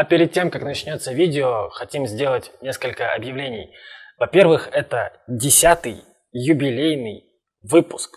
А 0.00 0.04
перед 0.04 0.32
тем, 0.32 0.50
как 0.50 0.62
начнется 0.62 1.12
видео, 1.12 1.68
хотим 1.68 2.06
сделать 2.06 2.52
несколько 2.62 3.12
объявлений. 3.12 3.76
Во-первых, 4.16 4.70
это 4.72 5.12
десятый 5.28 6.02
юбилейный 6.32 7.26
выпуск. 7.60 8.16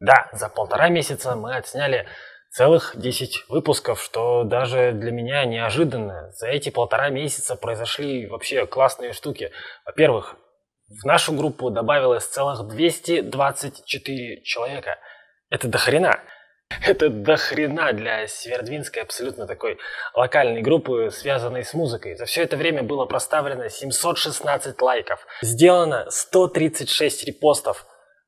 Да, 0.00 0.30
за 0.32 0.48
полтора 0.48 0.88
месяца 0.88 1.36
мы 1.36 1.56
отсняли 1.56 2.06
целых 2.50 2.94
10 2.96 3.50
выпусков, 3.50 4.00
что 4.00 4.44
даже 4.44 4.92
для 4.92 5.12
меня 5.12 5.44
неожиданно. 5.44 6.32
За 6.32 6.48
эти 6.48 6.70
полтора 6.70 7.10
месяца 7.10 7.54
произошли 7.54 8.26
вообще 8.26 8.64
классные 8.64 9.12
штуки. 9.12 9.52
Во-первых, 9.84 10.36
в 10.88 11.04
нашу 11.04 11.34
группу 11.34 11.68
добавилось 11.68 12.24
целых 12.24 12.66
224 12.66 14.40
человека. 14.40 14.98
Это 15.50 15.68
дохрена. 15.68 16.18
Это 16.90 17.08
дохрена 17.08 17.92
для 17.92 18.26
Северодвинской 18.26 19.02
абсолютно 19.02 19.46
такой 19.46 19.78
локальной 20.14 20.60
группы, 20.60 21.10
связанной 21.12 21.62
с 21.62 21.72
музыкой. 21.72 22.16
За 22.16 22.24
все 22.24 22.42
это 22.42 22.56
время 22.56 22.82
было 22.82 23.06
проставлено 23.06 23.68
716 23.68 24.80
лайков. 24.82 25.24
Сделано 25.42 26.06
136 26.10 27.24
репостов. 27.26 27.86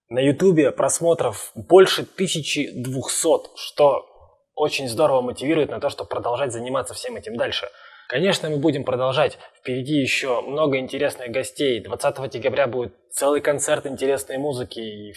На 0.09 0.20
ютубе 0.20 0.70
просмотров 0.70 1.50
больше 1.55 2.02
1200, 2.02 3.56
что 3.56 4.06
очень 4.55 4.88
здорово 4.88 5.22
мотивирует 5.22 5.70
на 5.70 5.80
то, 5.80 5.88
чтобы 5.88 6.09
продолжать 6.09 6.52
заниматься 6.52 6.95
всем 6.95 7.16
этим 7.16 7.36
дальше. 7.36 7.69
Конечно, 8.09 8.50
мы 8.50 8.59
будем 8.59 8.84
продолжать. 8.84 9.38
Впереди 9.59 9.95
еще 9.95 10.42
много 10.42 10.78
интересных 10.78 11.30
гостей. 11.30 11.80
20 11.80 12.30
декабря 12.30 12.66
будет 12.66 12.95
целый 13.11 13.41
концерт 13.41 13.86
интересной 13.86 14.36
музыки. 14.36 14.80
И, 14.80 15.14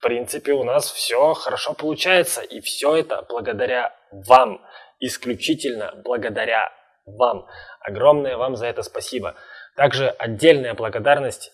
в 0.00 0.02
принципе, 0.02 0.52
у 0.52 0.64
нас 0.64 0.90
все 0.90 1.34
хорошо 1.34 1.74
получается. 1.74 2.40
И 2.40 2.60
все 2.60 2.96
это 2.96 3.22
благодаря 3.28 3.94
вам. 4.10 4.64
Исключительно 4.98 5.92
благодаря 6.02 6.72
вам. 7.04 7.46
Огромное 7.80 8.38
вам 8.38 8.56
за 8.56 8.66
это 8.66 8.82
спасибо. 8.82 9.34
Также 9.76 10.08
отдельная 10.08 10.72
благодарность 10.72 11.52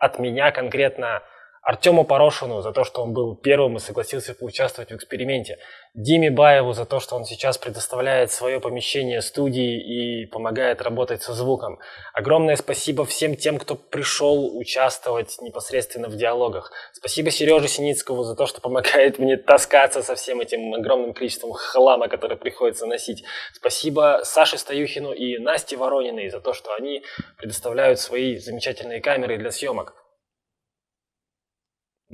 от 0.00 0.18
меня 0.18 0.50
конкретно 0.50 1.22
Артему 1.64 2.04
Порошину 2.04 2.60
за 2.60 2.72
то, 2.72 2.84
что 2.84 3.02
он 3.02 3.14
был 3.14 3.34
первым 3.34 3.76
и 3.76 3.80
согласился 3.80 4.34
поучаствовать 4.34 4.90
в 4.90 4.96
эксперименте. 4.96 5.58
Диме 5.94 6.30
Баеву 6.30 6.74
за 6.74 6.84
то, 6.84 7.00
что 7.00 7.16
он 7.16 7.24
сейчас 7.24 7.56
предоставляет 7.56 8.30
свое 8.30 8.60
помещение 8.60 9.22
студии 9.22 9.80
и 9.80 10.26
помогает 10.26 10.82
работать 10.82 11.22
со 11.22 11.32
звуком. 11.32 11.78
Огромное 12.12 12.56
спасибо 12.56 13.06
всем 13.06 13.34
тем, 13.34 13.58
кто 13.58 13.76
пришел 13.76 14.58
участвовать 14.58 15.40
непосредственно 15.40 16.08
в 16.08 16.16
диалогах. 16.16 16.70
Спасибо 16.92 17.30
Сереже 17.30 17.68
Синицкому 17.68 18.24
за 18.24 18.36
то, 18.36 18.44
что 18.44 18.60
помогает 18.60 19.18
мне 19.18 19.38
таскаться 19.38 20.02
со 20.02 20.16
всем 20.16 20.42
этим 20.42 20.74
огромным 20.74 21.14
количеством 21.14 21.52
хлама, 21.52 22.08
который 22.08 22.36
приходится 22.36 22.84
носить. 22.84 23.24
Спасибо 23.54 24.20
Саше 24.24 24.58
Стоюхину 24.58 25.12
и 25.12 25.38
Насте 25.38 25.78
Ворониной 25.78 26.28
за 26.28 26.40
то, 26.40 26.52
что 26.52 26.74
они 26.74 27.04
предоставляют 27.38 28.00
свои 28.00 28.36
замечательные 28.36 29.00
камеры 29.00 29.38
для 29.38 29.50
съемок. 29.50 30.03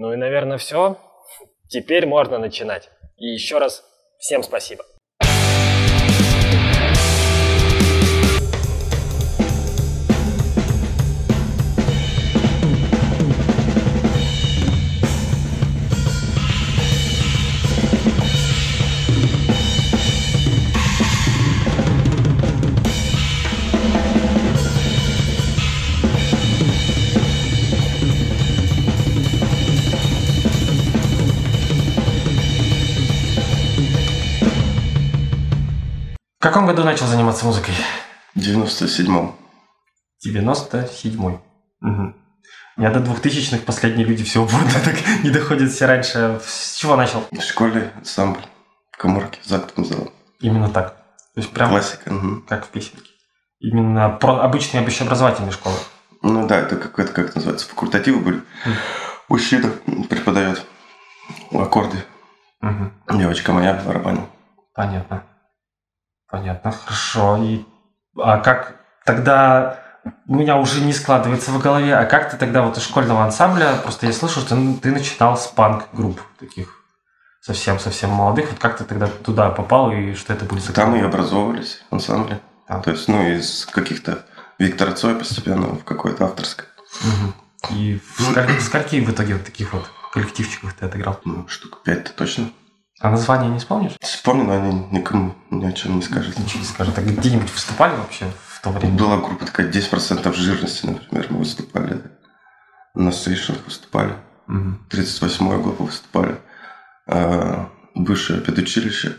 Ну 0.00 0.14
и, 0.14 0.16
наверное, 0.16 0.56
все. 0.56 0.96
Теперь 1.68 2.06
можно 2.06 2.38
начинать. 2.38 2.88
И 3.18 3.26
еще 3.26 3.58
раз 3.58 3.84
всем 4.18 4.42
спасибо. 4.42 4.82
Году 36.70 36.84
начал 36.84 37.06
заниматься 37.06 37.44
музыкой? 37.46 37.74
В 38.36 38.38
97-м. 38.38 39.34
97-й. 40.24 41.40
Угу. 41.82 42.14
Я 42.76 42.90
до 42.90 43.00
2000-х 43.00 43.64
последние 43.66 44.06
люди 44.06 44.22
всего 44.22 44.44
года 44.44 44.80
так 44.84 44.94
не 45.24 45.30
доходят 45.30 45.72
все 45.72 45.86
раньше. 45.86 46.40
С 46.44 46.76
чего 46.76 46.94
начал? 46.94 47.24
В 47.32 47.40
школе 47.42 47.92
ансамбль 47.96 48.42
коморки 48.92 49.40
за 49.42 49.56
актовым 49.56 49.84
залом. 49.84 50.10
Именно 50.40 50.68
так. 50.68 50.94
То 51.34 51.40
есть 51.40 51.50
прям 51.50 51.70
Классика. 51.70 52.08
угу. 52.08 52.42
как 52.48 52.66
в 52.66 52.68
песенке. 52.68 53.10
Именно 53.58 54.10
про 54.10 54.40
обычные 54.40 54.82
общеобразовательные 54.84 55.52
школы. 55.52 55.76
Ну 56.22 56.46
да, 56.46 56.60
это 56.60 56.76
как 56.76 56.96
это 57.00 57.12
как 57.12 57.34
называется, 57.34 57.68
факультативы 57.68 58.20
были. 58.20 58.42
Мужчина 59.28 59.70
преподает 60.08 60.64
аккорды. 61.52 62.04
Мгм. 62.60 62.92
Девочка 63.10 63.52
моя 63.52 63.74
барабанил. 63.74 64.28
Понятно. 64.74 65.24
Понятно, 66.30 66.72
хорошо. 66.72 67.36
И, 67.42 67.64
а 68.16 68.38
как 68.38 68.76
тогда 69.04 69.80
у 70.26 70.34
меня 70.34 70.56
уже 70.56 70.80
не 70.80 70.92
складывается 70.92 71.50
в 71.50 71.60
голове, 71.60 71.96
а 71.96 72.04
как 72.04 72.30
ты 72.30 72.36
тогда 72.36 72.62
вот 72.62 72.78
из 72.78 72.84
школьного 72.84 73.24
ансамбля, 73.24 73.76
просто 73.82 74.06
я 74.06 74.12
слышал, 74.12 74.42
что 74.42 74.54
ну, 74.54 74.76
ты 74.76 74.92
начинал 74.92 75.36
с 75.36 75.46
панк-групп 75.48 76.20
таких 76.38 76.80
совсем-совсем 77.40 78.10
молодых. 78.10 78.50
Вот 78.50 78.58
как 78.58 78.76
ты 78.78 78.84
тогда 78.84 79.06
туда 79.06 79.50
попал 79.50 79.90
и 79.92 80.14
что 80.14 80.32
это 80.32 80.44
были 80.44 80.60
за 80.60 80.72
Там 80.72 80.94
и 80.94 81.00
образовывались 81.00 81.82
ансамбли. 81.90 82.40
А. 82.66 82.80
То 82.80 82.92
есть, 82.92 83.08
ну, 83.08 83.26
из 83.26 83.66
каких-то 83.66 84.24
Виктора 84.58 84.92
Цоя 84.92 85.16
постепенно 85.16 85.68
в 85.68 85.84
какое-то 85.84 86.26
авторское. 86.26 86.66
Мгм. 87.02 87.34
И 87.70 88.00
в 88.16 88.22
сколь- 88.22 89.04
в 89.04 89.10
итоге 89.10 89.34
вот 89.34 89.44
таких 89.44 89.72
вот 89.72 89.90
коллективчиках 90.12 90.74
ты 90.74 90.86
отыграл? 90.86 91.20
Ну, 91.24 91.46
штук 91.48 91.82
пять-то 91.82 92.12
точно. 92.12 92.50
А 93.00 93.10
название 93.10 93.50
не 93.50 93.58
вспомнишь? 93.58 93.92
Вспомню, 94.00 94.44
но 94.44 94.52
они 94.54 94.86
никому 94.90 95.34
ни 95.50 95.64
о 95.64 95.72
чем 95.72 95.96
не 95.96 96.02
скажут. 96.02 96.38
Ничего 96.38 96.60
не 96.60 96.66
скажет. 96.66 96.98
А 96.98 97.02
где-нибудь 97.02 97.50
выступали 97.50 97.94
вообще 97.96 98.26
в 98.46 98.60
то 98.60 98.70
время? 98.70 98.96
Была 98.96 99.16
группа 99.16 99.46
такая 99.46 99.70
10% 99.70 100.32
жирности, 100.34 100.86
например, 100.86 101.26
мы 101.30 101.38
выступали. 101.38 102.02
На 102.94 103.10
сейшенах 103.12 103.64
выступали. 103.64 104.14
Мгм. 104.46 104.86
38-я 104.90 105.58
группа 105.58 105.84
выступали. 105.84 106.36
А, 107.08 107.70
Высшее 107.94 108.40
педучилище. 108.40 109.16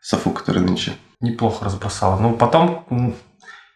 Софу, 0.00 0.30
который 0.30 0.62
нынче. 0.62 0.94
Неплохо 1.20 1.64
разбросало. 1.64 2.18
Ну, 2.18 2.34
потом, 2.34 3.14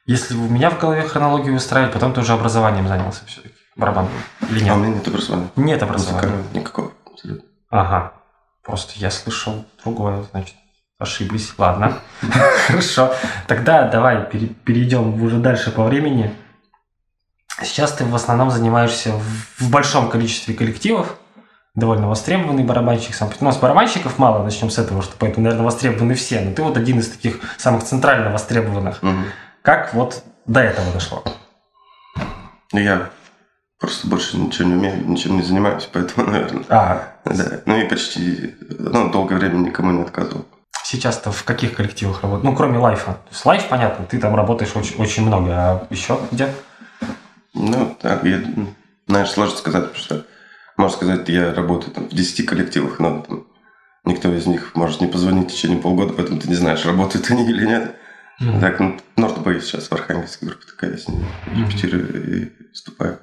если 0.07 0.35
у 0.35 0.49
меня 0.49 0.71
в 0.71 0.81
голове 0.81 1.03
хронологию 1.03 1.55
выстраивать, 1.55 1.93
потом 1.93 2.13
ты 2.13 2.21
уже 2.23 2.33
образованием 2.33 2.89
занялся 2.89 3.25
все-таки. 3.27 3.55
Барабан. 3.77 4.09
Или 4.51 4.61
А 4.61 4.65
нет? 4.65 4.75
у 4.75 4.79
меня 4.79 4.95
нет 4.95 5.07
образования. 5.09 5.49
Нет 5.57 5.83
образования. 5.83 6.27
Музыкального 6.27 6.55
никакого. 6.59 6.93
Ага. 7.71 8.13
Просто 8.67 8.95
я 8.97 9.11
слышал 9.11 9.65
другое, 9.85 10.25
значит. 10.33 10.57
Ошиблись. 10.99 11.53
Ладно. 11.57 11.99
Хорошо. 12.67 13.15
Тогда 13.47 13.89
давай 13.89 14.25
пере- 14.25 14.49
перейдем 14.49 15.23
уже 15.23 15.39
дальше 15.39 15.71
по 15.71 15.85
времени. 15.85 16.35
Сейчас 17.63 17.93
ты 17.93 18.05
в 18.05 18.15
основном 18.15 18.51
занимаешься 18.51 19.13
в, 19.13 19.71
большом 19.71 20.11
количестве 20.11 20.55
коллективов. 20.55 21.17
Довольно 21.75 22.09
востребованный 22.09 22.65
барабанщик 22.65 23.15
сам. 23.15 23.31
У 23.39 23.45
нас 23.45 23.59
барабанщиков 23.59 24.19
мало, 24.19 24.43
начнем 24.43 24.71
с 24.71 24.79
этого, 24.79 25.03
что 25.03 25.15
поэтому, 25.19 25.45
наверное, 25.45 25.65
востребованы 25.65 26.15
все. 26.15 26.41
Но 26.41 26.53
ты 26.53 26.63
вот 26.63 26.77
один 26.77 26.99
из 26.99 27.11
таких 27.11 27.39
самых 27.59 27.85
центрально 27.85 28.31
востребованных. 28.31 29.03
Мгм. 29.03 29.27
Как 29.63 29.95
вот 29.95 30.25
до 30.47 30.61
этого 30.61 30.91
дошло? 30.93 31.23
Ну, 32.73 32.81
Я 32.81 33.11
просто 33.79 34.09
больше 34.09 34.37
ничего 34.39 34.69
не 34.69 34.75
умею, 34.75 35.07
ничем 35.07 35.37
не 35.37 35.43
занимаюсь, 35.43 35.89
поэтому, 35.93 36.31
наверное, 36.31 36.65
А, 36.69 37.15
да. 37.25 37.61
Ну 37.67 37.77
и 37.77 37.85
почти, 37.89 38.55
ну, 38.79 39.11
долгое 39.11 39.37
время 39.37 39.59
никому 39.59 39.93
не 39.93 40.03
отказывал. 40.03 40.47
сейчас-то 40.85 41.33
в 41.33 41.45
каких 41.45 41.75
коллективах 41.75 42.23
работаешь? 42.23 42.45
Ну, 42.45 42.55
кроме 42.57 42.79
лайфа. 42.79 43.13
То 43.13 43.31
есть 43.33 43.45
лайф, 43.45 43.69
понятно, 43.69 44.07
ты 44.07 44.19
там 44.19 44.35
работаешь 44.35 44.75
очень, 44.77 44.97
очень 44.97 45.27
много, 45.27 45.51
а 45.53 45.87
еще 45.91 46.19
где? 46.31 46.49
Ну, 47.55 47.97
так, 48.01 48.25
я, 48.25 48.41
знаешь, 49.07 49.31
сложно 49.31 49.57
сказать, 49.57 49.85
потому 49.93 49.99
что, 50.05 50.27
можно 50.77 50.97
сказать, 50.97 51.29
я 51.29 51.53
работаю 51.55 51.93
там 51.95 52.09
в 52.09 52.15
10 52.15 52.47
коллективах, 52.47 52.99
но 53.01 53.21
там, 53.23 53.47
никто 54.05 54.33
из 54.33 54.47
них 54.47 54.75
может 54.75 55.01
не 55.01 55.07
позвонить 55.07 55.51
в 55.51 55.55
течение 55.55 55.79
полгода, 55.79 56.13
поэтому 56.13 56.39
ты 56.39 56.49
не 56.49 56.55
знаешь, 56.55 56.85
работают 56.85 57.31
они 57.31 57.45
или 57.49 57.67
нет. 57.67 57.97
Мгм. 58.39 58.61
Так, 58.61 58.79
ну, 58.81 58.97
Норд 59.17 59.39
Бэй 59.39 59.61
сейчас 59.63 59.89
в 59.89 59.93
Архангельской 59.93 60.49
группе 60.49 60.67
такая, 60.67 60.91
я 60.93 60.99
с 60.99 61.09
ней 61.09 61.25
репетирую 61.55 62.43
и 62.45 62.53
выступаю. 62.69 63.19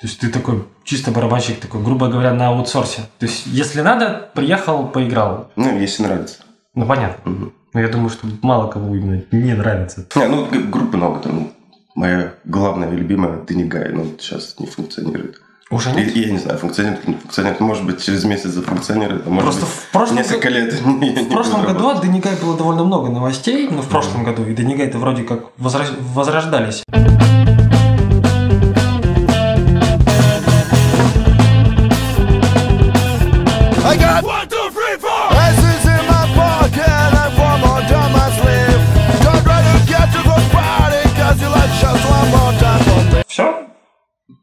То 0.00 0.06
есть 0.06 0.20
ты 0.20 0.28
такой 0.28 0.64
чисто 0.84 1.10
барабанщик, 1.10 1.58
такой, 1.58 1.82
грубо 1.82 2.06
говоря, 2.06 2.32
на 2.32 2.48
аутсорсе. 2.48 3.02
То 3.18 3.26
есть, 3.26 3.46
если 3.46 3.80
надо, 3.80 4.30
приехал, 4.32 4.86
поиграл. 4.86 5.50
Ну, 5.56 5.76
если 5.76 6.04
нравится. 6.04 6.36
Ну, 6.74 6.86
понятно. 6.86 7.30
Мгм. 7.30 7.52
Ну, 7.74 7.80
я 7.80 7.88
думаю, 7.88 8.08
что 8.08 8.28
мало 8.42 8.68
кому 8.70 8.94
именно 8.94 9.22
не 9.32 9.54
нравится. 9.54 10.06
Не, 10.14 10.28
ну, 10.28 10.46
г- 10.46 10.60
групп 10.60 10.94
много 10.94 11.18
там. 11.18 11.50
Моя 11.96 12.34
главная 12.44 12.92
и 12.92 12.96
любимая 12.96 13.40
Денигай, 13.44 13.90
ну, 13.92 14.06
сейчас 14.20 14.54
не 14.60 14.66
функционирует. 14.66 15.40
Уже 15.70 15.90
нет? 15.90 16.16
и 16.16 16.20
я 16.20 16.30
не 16.30 16.38
знаю, 16.38 16.58
функционирует 16.58 17.04
или 17.04 17.10
не 17.14 17.18
функционирует. 17.18 17.60
Может 17.60 17.84
быть, 17.84 18.02
через 18.02 18.24
месяц 18.24 18.50
зафункционирует, 18.50 19.26
а 19.26 19.30
может 19.30 19.44
Просто 19.44 19.66
быть, 19.66 19.70
в 19.74 19.90
прошлом, 19.90 20.16
несколько 20.16 20.48
лет. 20.48 20.72
в 20.80 21.28
прошлом 21.28 21.66
году 21.66 21.88
от 21.88 22.02
Денигай 22.02 22.36
было 22.36 22.56
довольно 22.56 22.84
много 22.84 23.10
новостей, 23.10 23.68
ну, 23.68 23.82
в 23.82 23.88
прошлом 23.88 24.22
году, 24.22 24.46
и 24.46 24.54
Денигай-то 24.54 24.98
вроде 24.98 25.24
как 25.24 25.46
возрождались. 25.58 26.84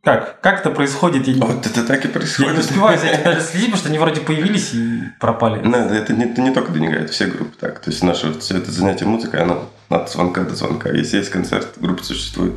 Как? 0.05 0.39
Как 0.39 0.59
это 0.59 0.69
происходит? 0.69 1.27
Я 1.27 1.33
не, 1.33 1.41
Вот 1.41 1.65
это 1.65 1.83
так 1.83 1.97
и 1.97 2.01
я 2.03 2.07
не 2.07 2.13
происходит. 2.13 2.59
успеваю 2.59 2.99
за 2.99 3.07
этим 3.07 3.23
даже 3.23 3.41
следить, 3.41 3.65
потому 3.65 3.77
что 3.79 3.89
они 3.89 3.97
вроде 3.97 4.21
появились 4.21 4.73
и 4.75 5.01
пропали. 5.19 5.59
Ну, 5.63 5.75
это, 5.75 6.13
не, 6.13 6.25
это 6.25 6.41
не 6.41 6.51
только 6.53 6.71
Денигай, 6.71 6.99
это 7.01 7.11
все 7.11 7.25
группы 7.25 7.55
так. 7.59 7.79
То 7.79 7.89
есть 7.89 8.03
наше 8.03 8.37
все 8.39 8.57
это 8.57 8.71
занятие 8.71 9.05
музыкой, 9.05 9.41
оно 9.41 9.67
от 9.89 10.11
звонка 10.11 10.43
до 10.43 10.55
звонка. 10.55 10.91
Если 10.91 11.17
есть 11.17 11.31
концерт, 11.31 11.73
группа 11.77 12.03
существует. 12.03 12.53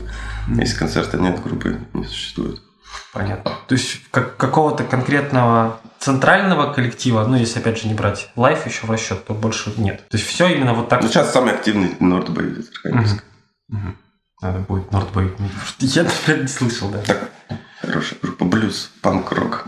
Если 0.56 0.76
концерта 0.78 1.16
нет, 1.16 1.42
группы 1.42 1.78
не 1.94 2.04
существует. 2.04 2.60
Понятно. 3.14 3.52
То 3.66 3.74
есть 3.74 4.02
как, 4.10 4.36
какого-то 4.36 4.84
конкретного 4.84 5.80
центрального 5.98 6.72
коллектива, 6.72 7.24
ну, 7.26 7.36
если 7.36 7.60
опять 7.60 7.80
же 7.80 7.88
не 7.88 7.94
брать 7.94 8.30
лайф 8.36 8.66
еще 8.66 8.86
в 8.86 8.90
расчет, 8.90 9.24
то 9.24 9.32
больше 9.32 9.72
нет. 9.78 10.06
То 10.08 10.18
есть 10.18 10.28
все 10.28 10.48
именно 10.48 10.74
вот 10.74 10.90
так. 10.90 11.02
Ну, 11.02 11.08
сейчас 11.08 11.32
самый 11.32 11.54
активный 11.54 11.96
Нордбей 11.98 12.50
из 12.60 12.68
Архангельска. 12.68 13.22
Мгм. 13.68 13.96
Надо 14.40 14.60
будет 14.60 14.92
Нордбей. 14.92 15.32
Я, 15.80 16.04
например, 16.04 16.42
не 16.42 16.46
слышал, 16.46 16.88
да. 16.90 16.98
Так, 16.98 17.30
хорошая 17.80 18.20
группа. 18.22 18.44
Блюз, 18.44 18.92
панк-рок. 19.02 19.66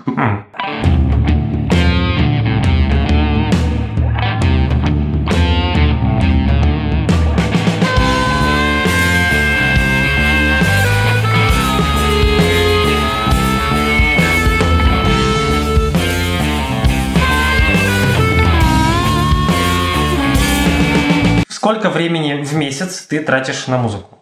Сколько 21.48 21.90
времени 21.90 22.44
в 22.44 22.54
месяц 22.54 23.02
ты 23.02 23.18
тратишь 23.18 23.66
на 23.66 23.76
музыку? 23.76 24.19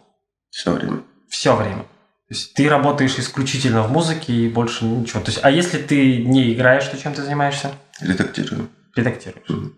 Все 0.59 0.73
время. 0.73 1.03
Все 1.29 1.55
время. 1.55 1.83
То 1.83 2.35
есть 2.35 2.53
ты 2.53 2.67
работаешь 2.67 3.17
исключительно 3.17 3.81
в 3.81 3.93
музыке 3.93 4.33
и 4.33 4.49
больше 4.49 4.83
ничего. 4.83 5.21
То 5.21 5.31
есть, 5.31 5.39
а 5.41 5.49
если 5.49 5.77
ты 5.77 6.25
не 6.25 6.53
играешь, 6.53 6.85
то 6.85 6.97
чем 6.97 7.13
ты 7.13 7.23
занимаешься? 7.23 7.71
Редактирую. 8.01 8.67
Редактируешь. 8.93 9.47
Мгм. 9.47 9.73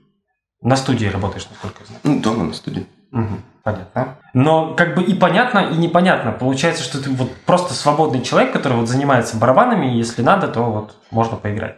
На 0.63 0.75
студии 0.75 1.05
работаешь, 1.05 1.47
насколько 1.47 1.81
я 1.81 1.85
знаю. 1.85 2.01
Ну, 2.03 2.19
дома 2.19 2.45
на 2.45 2.53
студии. 2.53 2.87
Мгм. 3.11 3.43
Понятно. 3.61 4.17
Но 4.33 4.73
как 4.73 4.95
бы 4.95 5.03
и 5.03 5.13
понятно, 5.13 5.59
и 5.59 5.77
непонятно. 5.77 6.31
Получается, 6.31 6.83
что 6.83 6.99
ты 6.99 7.11
вот 7.11 7.31
просто 7.45 7.75
свободный 7.75 8.23
человек, 8.23 8.51
который 8.51 8.77
вот 8.77 8.89
занимается 8.89 9.37
барабанами, 9.37 9.93
и 9.93 9.99
если 9.99 10.23
надо, 10.23 10.47
то 10.47 10.63
вот 10.63 10.95
можно 11.11 11.37
поиграть. 11.37 11.77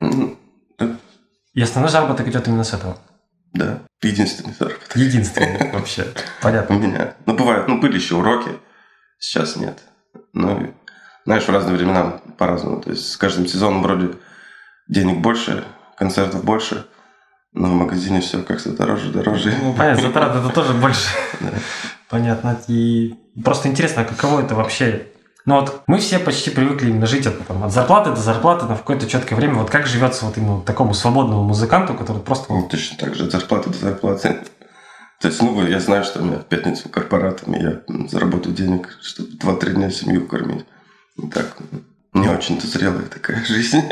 Да, 0.00 0.96
И 1.52 1.60
основной 1.60 1.90
заработок 1.90 2.28
идет 2.28 2.46
именно 2.46 2.62
с 2.62 2.72
этого. 2.72 2.96
Да. 3.56 3.80
Единственный 4.02 4.54
заработок. 4.58 4.96
Единственный 4.96 5.70
вообще. 5.72 6.02
У 6.40 6.42
Понятно. 6.42 6.74
меня. 6.74 7.14
Ну, 7.26 7.34
бывает, 7.34 7.68
ну, 7.68 7.80
были 7.80 7.96
еще 7.96 8.16
уроки. 8.16 8.50
Сейчас 9.18 9.56
нет. 9.56 9.78
Ну, 10.32 10.74
знаешь, 11.24 11.44
в 11.44 11.50
разные 11.50 11.76
времена 11.76 12.20
по-разному. 12.38 12.80
То 12.80 12.90
есть 12.90 13.10
с 13.10 13.16
каждым 13.16 13.46
сезоном 13.46 13.82
вроде 13.82 14.10
денег 14.88 15.18
больше, 15.20 15.64
концертов 15.96 16.44
больше, 16.44 16.86
но 17.52 17.68
в 17.68 17.72
магазине 17.72 18.20
все 18.20 18.42
как-то 18.42 18.70
дороже, 18.70 19.10
дороже. 19.10 19.54
Ну, 19.60 19.72
понятно, 19.74 20.02
затраты 20.02 20.38
это 20.38 20.50
тоже 20.50 20.74
больше. 20.74 21.08
Понятно. 22.08 22.60
И 22.68 23.14
просто 23.42 23.68
интересно, 23.68 24.02
а 24.02 24.04
каково 24.04 24.42
это 24.42 24.54
вообще? 24.54 25.08
Ну 25.46 25.60
вот 25.60 25.82
мы 25.86 25.98
все 25.98 26.18
почти 26.18 26.50
привыкли 26.50 26.90
именно 26.90 27.06
жить 27.06 27.24
от, 27.24 27.46
там, 27.46 27.62
от 27.62 27.72
зарплаты 27.72 28.10
до 28.10 28.16
зарплаты 28.16 28.66
на 28.66 28.76
какое-то 28.76 29.06
четкое 29.06 29.38
время. 29.38 29.54
Вот 29.54 29.70
как 29.70 29.86
живется 29.86 30.26
вот 30.26 30.36
именно 30.36 30.60
такому 30.60 30.92
свободному 30.92 31.44
музыканту, 31.44 31.94
который 31.94 32.20
просто... 32.20 32.52
Ну, 32.52 32.68
точно 32.68 32.98
так 32.98 33.14
же 33.14 33.26
от 33.26 33.30
зарплаты 33.30 33.70
до 33.70 33.78
зарплаты. 33.78 34.40
То 35.20 35.28
есть, 35.28 35.40
ну, 35.40 35.64
я 35.64 35.78
знаю, 35.78 36.02
что 36.02 36.20
у 36.20 36.24
меня 36.24 36.38
в 36.38 36.46
пятницу 36.46 36.88
корпоратами 36.88 37.62
я 37.62 38.08
заработаю 38.08 38.56
денег, 38.56 38.98
чтобы 39.00 39.30
2-3 39.30 39.74
дня 39.74 39.90
семью 39.90 40.26
кормить. 40.26 40.66
И 41.16 41.28
так, 41.28 41.56
не 42.12 42.28
очень-то 42.28 42.66
зрелая 42.66 43.06
такая 43.06 43.44
жизнь. 43.44 43.82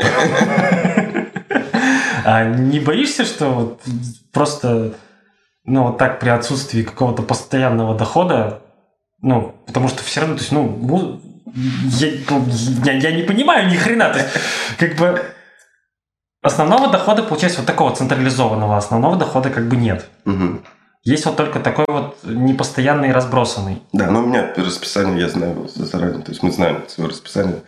А 2.25 2.43
не 2.43 2.81
боишься, 2.81 3.23
что 3.23 3.49
вот 3.51 3.81
просто, 4.33 4.95
ну, 5.63 5.83
вот 5.83 5.97
так 5.99 6.19
при 6.19 6.29
отсутствии 6.29 6.83
какого-то 6.83 7.23
постоянного 7.23 7.97
дохода, 7.97 8.61
ну, 9.21 9.55
потому 9.65 9.87
что 9.87 10.03
все 10.03 10.19
равно, 10.19 10.35
то 10.35 10.41
есть, 10.41 10.51
ну, 10.51 11.21
я, 11.53 12.11
ну, 12.29 12.45
я, 12.85 12.93
я 12.93 13.11
не 13.11 13.23
понимаю 13.23 13.69
ни 13.69 13.75
хрена, 13.75 14.09
то 14.11 14.19
есть, 14.19 14.29
как 14.77 14.95
бы 14.95 15.21
основного 16.41 16.91
дохода, 16.91 17.23
получается, 17.23 17.59
вот 17.59 17.67
такого 17.67 17.95
централизованного 17.95 18.77
основного 18.77 19.15
дохода 19.17 19.49
как 19.49 19.67
бы 19.67 19.75
нет. 19.75 20.07
Мгм. 20.25 20.63
Есть 21.03 21.25
вот 21.27 21.37
только 21.37 21.59
такой 21.59 21.85
вот 21.87 22.17
непостоянный 22.23 23.11
разбросанный. 23.11 23.83
Да, 23.93 24.09
но 24.09 24.23
у 24.23 24.25
меня 24.25 24.51
расписание, 24.57 25.19
я 25.21 25.29
знаю 25.29 25.69
заранее. 25.75 26.23
То 26.23 26.31
есть 26.31 26.41
мы 26.41 26.51
знаем 26.51 26.83
свое 26.87 27.09
расписание. 27.11 27.61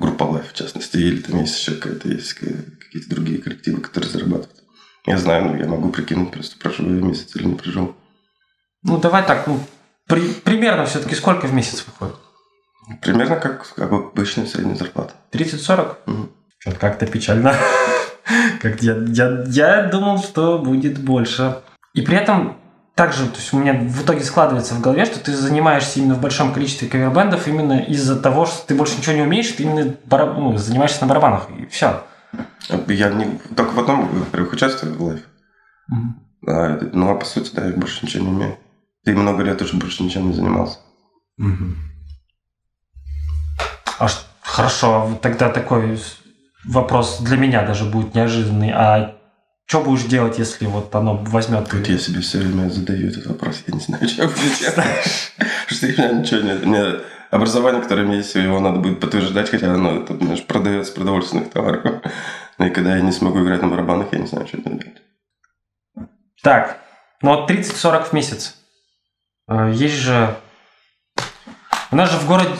Группа 0.00 0.24
Life, 0.24 0.48
в 0.50 0.54
частности, 0.54 0.96
или 0.96 1.20
там 1.20 1.40
есть 1.40 1.56
еще 1.56 1.76
какая-то, 1.76 2.08
есть 2.08 2.32
ка- 2.34 2.46
какие-то 2.80 3.10
другие 3.10 3.40
коллективы, 3.40 3.80
которые 3.80 4.10
зарабатывают. 4.10 4.56
Я 5.06 5.18
знаю, 5.18 5.44
ну, 5.46 5.56
я 5.56 5.66
могу 5.66 5.90
прикинуть, 5.90 6.32
просто 6.32 6.58
проживу 6.58 6.92
я 6.92 7.00
месяц 7.00 7.34
или 7.36 7.44
не 7.46 7.54
проживу. 7.54 7.94
Ну, 8.82 8.98
давай 8.98 9.22
так, 9.24 9.46
ну, 9.46 9.60
при- 10.08 10.32
примерно 10.32 10.84
все-таки 10.86 11.14
сколько 11.14 11.46
в 11.46 11.54
месяц 11.54 11.84
выходит? 11.86 12.16
Примерно 13.02 13.36
как, 13.36 13.74
как 13.74 13.92
обычная 13.92 14.46
средняя 14.46 14.76
зарплата. 14.76 15.14
30-40? 15.32 15.96
Мгм. 16.06 16.30
Что-то 16.58 16.78
как-то 16.78 17.06
печально. 17.06 17.54
Как 18.62 18.80
я, 18.82 18.96
я, 19.08 19.44
я 19.48 19.82
думал, 19.88 20.18
что 20.22 20.58
будет 20.58 20.98
больше. 21.02 21.56
И 21.94 22.02
при 22.02 22.16
этом 22.16 22.58
также, 22.94 23.26
то 23.26 23.36
есть 23.36 23.52
у 23.54 23.58
меня 23.58 23.72
в 23.72 24.04
итоге 24.04 24.22
складывается 24.22 24.74
в 24.74 24.80
голове, 24.80 25.04
что 25.06 25.18
ты 25.18 25.34
занимаешься 25.34 25.98
именно 25.98 26.14
в 26.14 26.20
большом 26.20 26.52
количестве 26.52 26.86
кавербендов 26.86 27.48
именно 27.48 27.80
из-за 27.80 28.20
того, 28.20 28.44
что 28.46 28.66
ты 28.66 28.74
больше 28.74 28.98
ничего 28.98 29.16
не 29.16 29.22
умеешь, 29.22 29.50
ты 29.50 29.62
именно 29.64 29.94
бара- 30.04 30.34
ну, 30.34 30.56
занимаешься 30.58 31.00
на 31.00 31.06
барабанах, 31.08 31.48
и 31.58 31.66
все. 31.66 32.02
Я 32.88 33.08
не, 33.08 33.38
только 33.56 33.70
в 33.72 33.80
одном, 33.80 34.06
во-первых, 34.06 34.52
участвую 34.52 34.94
в 34.94 35.02
Life. 35.02 35.22
А, 36.46 36.74
это- 36.76 36.90
ну, 36.92 37.10
а 37.10 37.14
по 37.16 37.24
сути, 37.24 37.50
да, 37.54 37.66
я 37.66 37.72
больше 37.72 38.04
ничего 38.04 38.24
не 38.24 38.30
умею. 38.30 38.58
Ты 39.04 39.16
много 39.16 39.42
лет 39.42 39.60
уже 39.62 39.76
больше 39.76 40.02
ничем 40.04 40.28
не 40.28 40.34
занимался. 40.34 40.78
А 44.00 44.08
хорошо, 44.40 45.18
тогда 45.20 45.50
такой 45.50 46.00
вопрос 46.64 47.20
для 47.20 47.36
меня 47.36 47.66
даже 47.66 47.84
будет 47.84 48.14
неожиданный. 48.14 48.72
А 48.72 49.14
что 49.66 49.82
будешь 49.82 50.04
делать, 50.04 50.38
если 50.38 50.64
вот 50.66 50.94
оно 50.94 51.16
возьмет? 51.16 51.70
Вот 51.70 51.86
я 51.86 51.98
себе 51.98 52.20
все 52.22 52.38
время 52.38 52.70
задаю 52.70 53.10
этот 53.10 53.26
вопрос, 53.26 53.62
я 53.66 53.74
не 53.74 53.80
знаю, 53.80 54.08
что 54.08 54.22
я 54.22 54.28
буду 54.28 54.40
делать. 54.58 55.32
Что 55.66 55.86
меня 55.86 56.12
ничего 56.12 56.40
нет. 56.40 56.62
У 56.64 56.68
меня 56.68 56.96
образование, 57.30 57.82
которое 57.82 58.04
у 58.04 58.06
меня 58.06 58.16
есть, 58.16 58.34
его 58.34 58.58
надо 58.58 58.80
будет 58.80 59.00
подтверждать, 59.00 59.50
хотя 59.50 59.72
оно, 59.72 60.00
это, 60.00 60.16
знаешь, 60.16 60.44
продается 60.46 60.94
продовольственных 60.94 61.50
товаров. 61.50 62.02
Ну 62.56 62.66
и 62.66 62.70
когда 62.70 62.96
я 62.96 63.02
не 63.02 63.12
смогу 63.12 63.42
играть 63.44 63.60
на 63.60 63.68
барабанах, 63.68 64.12
я 64.12 64.18
не 64.18 64.26
знаю, 64.26 64.46
что 64.46 64.56
это 64.56 64.70
делать. 64.70 65.02
Так, 66.42 66.78
ну 67.20 67.36
вот 67.36 67.50
30-40 67.50 68.04
в 68.04 68.12
месяц. 68.14 68.56
Э, 69.46 69.70
Есть 69.74 69.96
же... 69.96 70.36
У 71.92 71.96
нас 71.96 72.10
же 72.10 72.18
в 72.18 72.26
городе, 72.26 72.50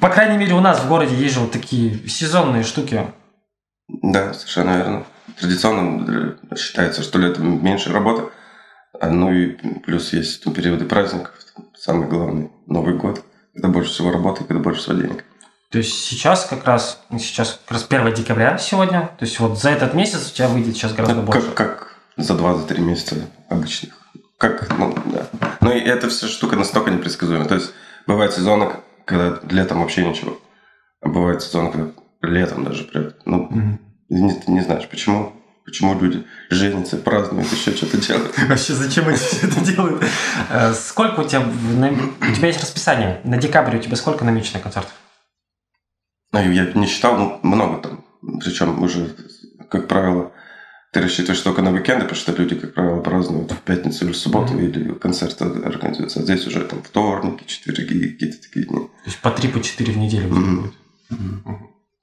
по 0.00 0.08
крайней 0.08 0.38
мере 0.38 0.54
у 0.54 0.60
нас 0.60 0.80
в 0.80 0.88
городе 0.88 1.14
есть 1.14 1.34
же 1.34 1.40
вот 1.40 1.52
такие 1.52 2.08
сезонные 2.08 2.62
штуки. 2.62 3.06
Да, 3.88 4.32
совершенно 4.32 4.76
верно. 4.76 5.04
Традиционно 5.38 6.36
э, 6.50 6.56
считается, 6.56 7.02
что 7.02 7.18
летом 7.18 7.62
меньше 7.62 7.92
работы. 7.92 8.24
А, 8.98 9.08
Ну 9.10 9.32
и 9.32 9.48
плюс 9.80 10.12
есть 10.12 10.42
периоды 10.54 10.84
праздников. 10.86 11.32
Самый 11.78 12.08
главный 12.08 12.50
Новый 12.66 12.94
год. 12.94 13.22
Когда 13.54 13.68
больше 13.68 13.90
всего 13.90 14.12
работы, 14.12 14.44
когда 14.44 14.62
больше 14.62 14.80
всего 14.80 14.94
денег. 14.94 15.24
То 15.70 15.78
есть 15.78 15.92
сейчас 16.04 16.46
как 16.46 16.64
раз, 16.64 17.02
сейчас 17.18 17.60
как 17.64 17.72
раз 17.72 17.86
1 17.88 18.14
декабря 18.14 18.56
сегодня. 18.58 19.10
То 19.18 19.24
есть 19.24 19.38
вот 19.40 19.60
за 19.60 19.70
этот 19.70 19.94
месяц 19.94 20.30
у 20.30 20.34
тебя 20.34 20.48
выйдет 20.48 20.74
сейчас 20.74 20.94
гораздо 20.94 21.16
Ну, 21.16 21.22
больше. 21.22 21.42
как, 21.48 21.54
как 21.54 21.96
за 22.16 22.34
2-3 22.34 22.80
месяца 22.80 23.16
обычных. 23.48 23.92
Как, 24.38 24.76
ну, 24.78 24.94
да. 25.06 25.26
Ну, 25.60 25.70
и 25.70 25.80
эта 25.80 26.08
вся 26.08 26.26
штука 26.26 26.56
настолько 26.56 26.90
непредсказуема. 26.90 27.44
То 27.44 27.56
есть, 27.56 27.72
бывает 28.10 28.32
сезоны, 28.32 28.70
когда 29.06 29.40
летом 29.50 29.80
вообще 29.80 30.06
ничего. 30.06 30.38
А 31.00 31.08
бывает 31.08 31.42
сезоны, 31.42 31.70
когда 31.72 31.90
летом 32.22 32.64
даже 32.64 32.84
прям, 32.84 33.12
ну, 33.24 33.44
Мгм. 33.50 33.80
не, 34.08 34.34
ты 34.34 34.50
не 34.50 34.60
знаешь, 34.60 34.88
почему. 34.88 35.32
почему 35.64 35.94
люди 36.00 36.24
женятся, 36.50 36.96
празднуют, 36.96 37.52
еще 37.52 37.70
что-то 37.72 37.96
делают. 37.98 38.36
Вообще, 38.48 38.72
зачем 38.72 39.06
они 39.06 39.16
все 39.16 39.46
это 39.46 39.60
делают? 39.60 40.02
Э, 40.50 40.72
Сколько 40.74 41.20
у 41.20 41.24
тебя... 41.24 41.42
У 41.42 42.34
тебя 42.34 42.48
есть 42.48 42.60
расписание. 42.60 43.20
На 43.24 43.36
декабрь 43.36 43.76
у 43.76 43.80
тебя 43.80 43.94
сколько 43.96 44.24
намечено 44.24 44.58
концертов? 44.58 44.92
А 46.32 46.42
я 46.42 46.72
не 46.74 46.86
считал, 46.86 47.16
ну, 47.16 47.38
много 47.42 47.80
там. 47.82 48.04
Причем 48.40 48.82
уже, 48.82 49.14
как 49.70 49.86
правило, 49.86 50.32
ты 50.92 51.00
рассчитываешь 51.00 51.40
только 51.40 51.62
на 51.62 51.70
уикенды, 51.70 52.02
потому 52.04 52.16
что 52.20 52.32
люди, 52.32 52.56
как 52.56 52.74
правило, 52.74 53.00
празднуют 53.00 53.52
в 53.52 53.60
пятницу 53.60 54.04
или 54.04 54.12
в 54.12 54.16
субботу, 54.16 54.54
Мгм. 54.54 54.64
или 54.64 54.92
концерты 54.94 55.44
организуются. 55.44 56.20
А 56.20 56.22
здесь 56.22 56.46
уже 56.46 56.64
там 56.64 56.82
вторники, 56.82 57.44
четверги, 57.46 58.08
какие-то 58.08 58.42
такие 58.42 58.66
дни. 58.66 58.78
То 58.78 58.90
есть 59.06 59.20
по 59.20 59.30
3 59.30 59.48
по 59.48 59.60
4 59.62 59.92
в 59.92 59.98
неделю 59.98 60.28
Мгм. 60.28 60.62
будет. 60.62 60.74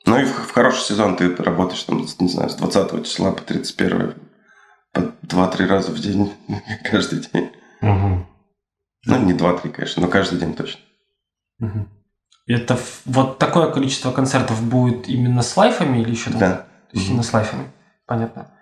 Ну 0.06 0.18
и 0.20 0.24
в, 0.24 0.30
в 0.48 0.52
хороший 0.52 0.84
сезон 0.84 1.18
ты 1.18 1.36
работаешь 1.36 1.84
там, 1.84 1.98
не 2.20 2.30
знаю, 2.30 2.50
с 2.50 2.56
20 2.56 3.04
числа 3.06 3.32
по 3.34 3.42
31 3.42 4.14
по 4.94 5.00
2-3 5.24 5.68
раза 5.68 5.92
в 5.92 6.00
день, 6.00 6.32
каждый 6.90 7.20
день. 7.20 7.52
Мгм. 7.82 8.26
Ну, 9.06 9.20
не 9.26 9.34
2-3, 9.34 9.70
конечно, 9.70 10.02
но 10.02 10.08
каждый 10.08 10.40
день 10.40 10.54
точно. 10.54 10.80
Мгм. 11.60 11.90
Это 12.46 12.80
вот 13.04 13.38
такое 13.38 13.70
количество 13.70 14.12
концертов 14.14 14.64
будет 14.64 15.10
именно 15.10 15.42
с 15.42 15.58
лайфами 15.58 16.02
или 16.02 16.12
еще 16.12 16.30
там? 16.30 16.40
Да. 16.40 16.56
То 16.56 16.94
есть 16.94 17.04
Мгм. 17.08 17.12
именно 17.16 17.24
с 17.24 17.34
лайфами. 17.34 17.68
Понятно. 18.06 18.54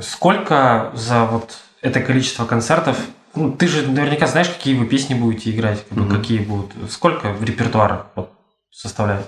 Сколько 0.00 0.92
за 0.94 1.24
вот 1.24 1.58
это 1.80 2.00
количество 2.00 2.46
концертов? 2.46 2.98
Ну, 3.34 3.52
ты 3.52 3.66
же 3.66 3.86
наверняка 3.90 4.26
знаешь, 4.26 4.48
какие 4.48 4.76
вы 4.76 4.86
песни 4.86 5.14
будете 5.14 5.50
играть, 5.50 5.86
как 5.88 5.98
бы, 5.98 6.04
Мгм. 6.04 6.16
какие 6.20 6.38
будут. 6.38 6.90
Сколько 6.92 7.32
в 7.32 7.42
репертуара 7.42 8.06
вот, 8.14 8.32
составляет? 8.70 9.26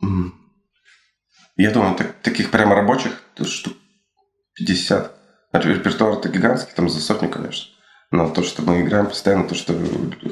Мгм. 0.00 0.34
Я 1.56 1.70
думаю, 1.70 1.94
так- 1.94 2.20
таких 2.22 2.50
прямо 2.50 2.74
рабочих, 2.74 3.22
то 3.34 3.44
штук 3.44 3.74
50. 4.54 5.12
А 5.52 5.58
репертуар-то 5.60 6.28
гигантский, 6.28 6.72
там 6.74 6.88
за 6.88 7.00
сотню, 7.00 7.28
конечно. 7.28 7.70
Но 8.10 8.28
то, 8.30 8.42
что 8.42 8.62
мы 8.62 8.80
играем 8.80 9.06
постоянно, 9.06 9.46
то, 9.46 9.54
что 9.54 9.74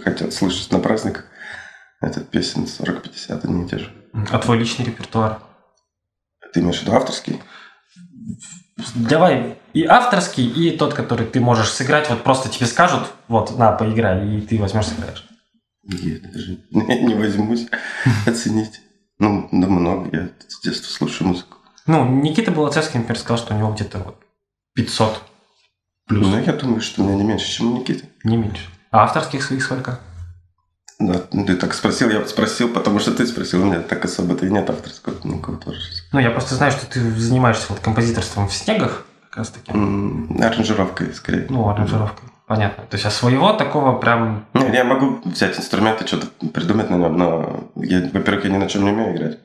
хотят 0.02 0.33
слышать 0.33 0.73
на 0.73 0.81
праздниках, 0.81 1.26
это 2.00 2.21
песен 2.25 2.67
40-50, 2.67 3.45
одни 3.45 3.64
и 3.64 3.69
те 3.69 3.79
же. 3.79 3.93
А 4.31 4.38
твой 4.38 4.59
личный 4.59 4.85
репертуар? 4.85 5.41
Ты 6.52 6.61
имеешь 6.61 6.79
в 6.79 6.83
виду 6.83 6.95
авторский? 6.95 7.41
Давай 8.94 9.58
и 9.72 9.84
авторский, 9.84 10.46
и 10.46 10.76
тот, 10.76 10.94
который 10.94 11.26
ты 11.26 11.40
можешь 11.40 11.70
сыграть. 11.70 12.10
Вот 12.10 12.22
просто 12.22 12.48
тебе 12.48 12.66
скажут, 12.66 13.08
вот, 13.28 13.56
на, 13.58 13.72
поиграй, 13.72 14.36
и 14.36 14.40
ты 14.40 14.58
возьмешь, 14.58 14.86
сыграешь. 14.86 15.26
Я 15.84 16.18
даже 16.20 16.58
не, 16.70 17.14
возьмусь 17.14 17.66
оценить. 18.26 18.80
Ну, 19.18 19.48
да 19.52 19.66
много. 19.66 20.08
Я 20.16 20.28
с 20.48 20.60
детства 20.60 20.90
слушаю 20.92 21.28
музыку. 21.28 21.56
Ну, 21.86 22.04
Никита 22.08 22.50
Болоцевский, 22.50 22.98
например, 22.98 23.18
сказал, 23.18 23.38
что 23.38 23.54
у 23.54 23.58
него 23.58 23.72
где-то 23.72 23.98
вот 23.98 24.22
500 24.74 25.22
плюс, 26.06 26.26
Ну, 26.26 26.40
я 26.40 26.52
думаю, 26.52 26.80
что 26.80 27.02
у 27.02 27.06
меня 27.06 27.16
не 27.16 27.24
меньше, 27.24 27.50
чем 27.50 27.72
у 27.72 27.78
Никиты. 27.78 28.04
не 28.24 28.36
меньше. 28.36 28.64
А 28.90 29.04
авторских 29.04 29.42
своих 29.42 29.62
сколько? 29.64 30.00
Да, 30.99 31.22
ну, 31.32 31.44
ты 31.44 31.56
так 31.56 31.75
спросил, 31.75 32.11
я 32.11 32.25
спросил, 32.26 32.68
потому 32.68 32.99
что 33.00 33.12
ты 33.12 33.26
спросил. 33.26 33.62
У 33.62 33.64
меня 33.64 33.80
так 33.80 34.04
особо-то 34.04 34.46
и 34.46 34.50
нет 34.50 34.68
авторского 34.70 35.14
ну, 35.25 35.38
творчества. 35.40 36.06
Ну, 36.12 36.18
я 36.20 36.30
просто 36.30 36.54
знаю, 36.54 36.70
что 36.72 36.87
ты 36.87 37.00
занимаешься 37.00 37.66
вот 37.70 37.80
композиторством 37.80 38.49
в 38.49 38.52
снегах, 38.54 39.04
как 39.30 39.38
раз 39.38 39.50
таки. 39.50 39.72
М, 39.72 40.37
Аранжировкой, 40.40 41.12
скорее. 41.14 41.46
Ну, 41.49 41.68
аранжировкой. 41.68 42.28
Понятно. 42.46 42.84
То 42.84 42.96
есть, 42.96 43.06
а 43.06 43.11
своего 43.11 43.52
такого 43.54 43.99
прям... 43.99 44.46
Не, 44.54 44.70
я 44.72 44.84
могу 44.84 45.20
взять 45.25 45.58
инструмент 45.58 46.02
и 46.02 46.06
что-то 46.06 46.26
придумать 46.52 46.90
на 46.90 46.96
нем, 46.96 47.16
но, 47.16 47.70
я, 47.76 48.00
во-первых, 48.12 48.44
я 48.44 48.50
ни 48.50 48.58
на 48.58 48.68
чем 48.68 48.84
не 48.84 48.90
умею 48.90 49.16
играть. 49.16 49.38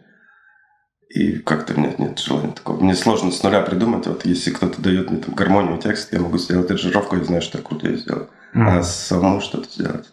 И 1.10 1.38
как-то 1.38 1.74
у 1.74 1.80
меня 1.80 1.94
нет 1.98 2.20
желания 2.20 2.52
такого. 2.52 2.82
Мне 2.84 2.94
сложно 2.94 3.32
с 3.32 3.42
нуля 3.42 3.62
придумать. 3.62 4.06
Вот 4.08 4.26
если 4.26 4.52
кто-то 4.52 4.82
дает 4.82 5.10
мне 5.10 5.22
там 5.22 5.34
гармонию, 5.36 5.78
текст, 5.78 6.12
я 6.12 6.20
могу 6.20 6.38
сделать 6.38 6.70
аранжировку, 6.70 7.16
я 7.16 7.24
знаю, 7.24 7.42
что 7.42 7.58
я 7.60 7.64
круто 7.64 7.88
ее 7.88 7.98
сделаю. 7.98 8.30
м, 8.54 8.68
А 8.68 8.84
самому 8.84 9.40
что-то 9.40 9.70
сделать. 9.70 10.06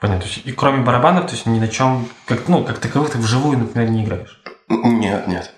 Понятно. 0.00 0.22
То 0.22 0.28
есть, 0.28 0.46
и 0.46 0.52
кроме 0.52 0.84
барабанов, 0.84 1.26
то 1.26 1.32
есть 1.32 1.46
ни 1.46 1.58
на 1.58 1.68
чем, 1.68 2.08
как, 2.26 2.48
ну, 2.48 2.64
как 2.64 2.78
таковых 2.78 3.10
ты 3.10 3.18
вживую, 3.18 3.58
например, 3.58 3.90
не 3.90 4.04
играешь. 4.04 4.40
Нет, 4.68 5.26
нет. 5.26 5.52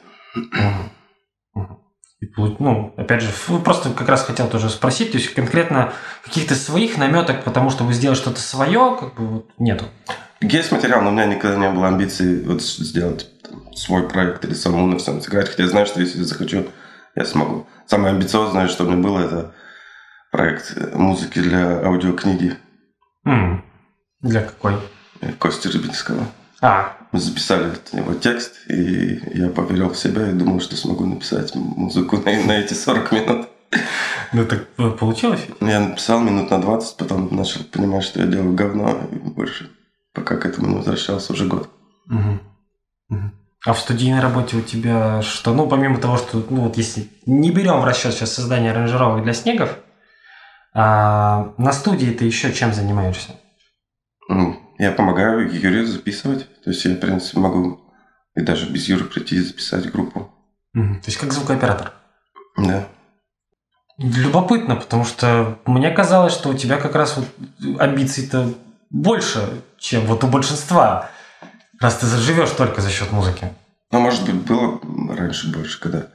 И 2.21 2.27
ну, 2.37 2.93
опять 2.99 3.23
же, 3.23 3.31
просто 3.65 3.91
как 3.91 4.09
раз 4.09 4.25
хотел 4.25 4.47
тоже 4.49 4.69
спросить, 4.69 5.13
то 5.13 5.19
есть 5.19 5.33
конкретно 5.33 5.95
каких-то 6.23 6.55
своих 6.55 6.99
наметок, 6.99 7.45
потому 7.45 7.71
чтобы 7.71 7.95
сделать 7.95 8.19
что-то 8.19 8.41
свое, 8.41 8.97
как 8.99 9.15
бы 9.15 9.27
вот 9.27 9.51
нету. 9.59 9.87
Есть 10.43 10.71
материал, 10.71 11.01
но 11.01 11.09
у 11.09 11.13
меня 11.13 11.25
никогда 11.25 11.57
не 11.57 11.71
было 11.71 11.89
амбиций 11.89 12.43
вот 12.45 12.63
сделать 12.63 13.27
там, 13.43 13.75
свой 13.75 14.07
проект 14.07 14.45
или 14.45 14.53
самому 14.53 14.87
на 14.87 14.99
всем 14.99 15.21
сыграть. 15.23 15.49
Хотя 15.49 15.63
я 15.63 15.69
знаю, 15.71 15.87
что 15.87 16.01
если 16.01 16.23
захочу, 16.23 16.67
я 17.15 17.25
смогу. 17.25 17.67
Самое 17.87 18.15
амбициозное, 18.15 18.69
что 18.69 18.85
у 18.85 18.89
меня 18.89 19.03
было, 19.03 19.21
это 19.21 19.55
проект 20.31 20.75
э, 20.77 20.97
музыки 20.97 21.41
для 21.41 21.81
аудиокниги 21.81 22.57
М. 23.27 23.65
Для 24.23 24.43
какой? 24.43 24.75
Кости 25.39 25.69
Рыбинского. 25.69 26.27
А, 26.63 26.97
Мы 27.13 27.21
записали 27.21 27.71
от 27.71 27.93
него 27.93 28.15
текст, 28.15 28.53
и 28.69 29.21
я 29.35 29.49
поверил 29.49 29.91
в 29.91 29.97
себя 29.97 30.29
и 30.29 30.35
думал, 30.35 30.61
что 30.61 30.77
смогу 30.77 31.07
написать 31.07 31.55
музыку 31.55 32.19
на, 32.19 32.33
на 32.45 32.53
эти 32.59 32.75
40 32.75 33.13
минут. 33.13 33.49
ну 34.33 34.45
так 34.45 34.67
э, 34.79 34.91
получилось? 34.91 35.47
Я 35.61 35.81
написал 35.81 36.21
минут 36.21 36.51
на 36.51 36.61
20, 36.61 36.97
потом 36.97 37.35
начал 37.35 37.65
понимать, 37.65 38.05
что 38.05 38.21
я 38.21 38.27
делаю 38.27 38.55
говно, 38.55 39.09
и 39.11 39.17
больше 39.17 39.71
пока 40.13 40.37
к 40.37 40.45
этому 40.45 40.69
не 40.69 40.75
возвращался 40.77 41.33
уже 41.33 41.47
год. 41.47 41.71
Мгм. 42.07 42.41
Мгм. 43.09 43.33
А 43.65 43.73
в 43.73 43.79
студийной 43.79 44.21
работе 44.21 44.57
у 44.57 44.63
тебя 44.63 45.23
что? 45.23 45.55
Ну, 45.55 45.67
помимо 45.67 45.99
того, 45.99 46.17
что, 46.19 46.45
ну, 46.51 46.63
вот 46.63 46.77
если 46.77 47.09
не 47.27 47.51
берем 47.51 47.81
в 47.81 47.85
расчет 47.85 48.13
сейчас 48.13 48.35
создание 48.35 48.73
аранжировок 48.73 49.23
для 49.23 49.33
снегов, 49.33 49.77
а 50.75 51.53
на 51.59 51.73
студии 51.73 52.11
ты 52.11 52.25
еще 52.27 52.53
чем 52.53 52.73
занимаешься? 52.73 53.35
М, 54.31 54.59
Я 54.79 54.93
помогаю 54.93 55.53
Юре 55.53 55.85
записывать. 55.85 56.47
То 56.63 56.71
есть 56.71 56.85
я, 56.85 56.95
в 56.95 57.01
принципе, 57.01 57.39
могу 57.41 57.81
и 58.35 58.41
даже 58.41 58.71
без 58.71 58.89
Юры 58.89 59.05
прийти 59.05 59.37
и 59.37 59.41
записать 59.41 59.91
группу. 59.91 60.31
То 60.73 61.07
есть 61.07 61.19
как 61.19 61.33
звукооператор? 61.33 61.93
Да. 62.57 62.87
Любопытно, 63.99 64.77
потому 64.77 65.05
что 65.05 65.59
мне 65.67 65.91
казалось, 65.91 66.33
что 66.33 66.49
у 66.49 66.55
тебя 66.55 66.79
как 66.79 66.95
раз 66.95 67.19
вот 67.19 67.27
амбиций-то 67.79 68.55
больше, 68.89 69.63
чем 69.79 70.07
вот 70.07 70.25
у 70.25 70.29
большинства, 70.29 71.11
раз 71.81 71.99
ты 71.99 72.07
заживешь 72.07 72.51
только 72.51 72.81
за 72.81 72.89
счет 72.91 73.13
музыки. 73.13 73.53
Но, 73.91 74.01
может 74.01 74.25
быть, 74.25 74.37
было 74.37 74.81
раньше 75.15 75.53
больше, 75.53 75.79
когда 75.81 76.07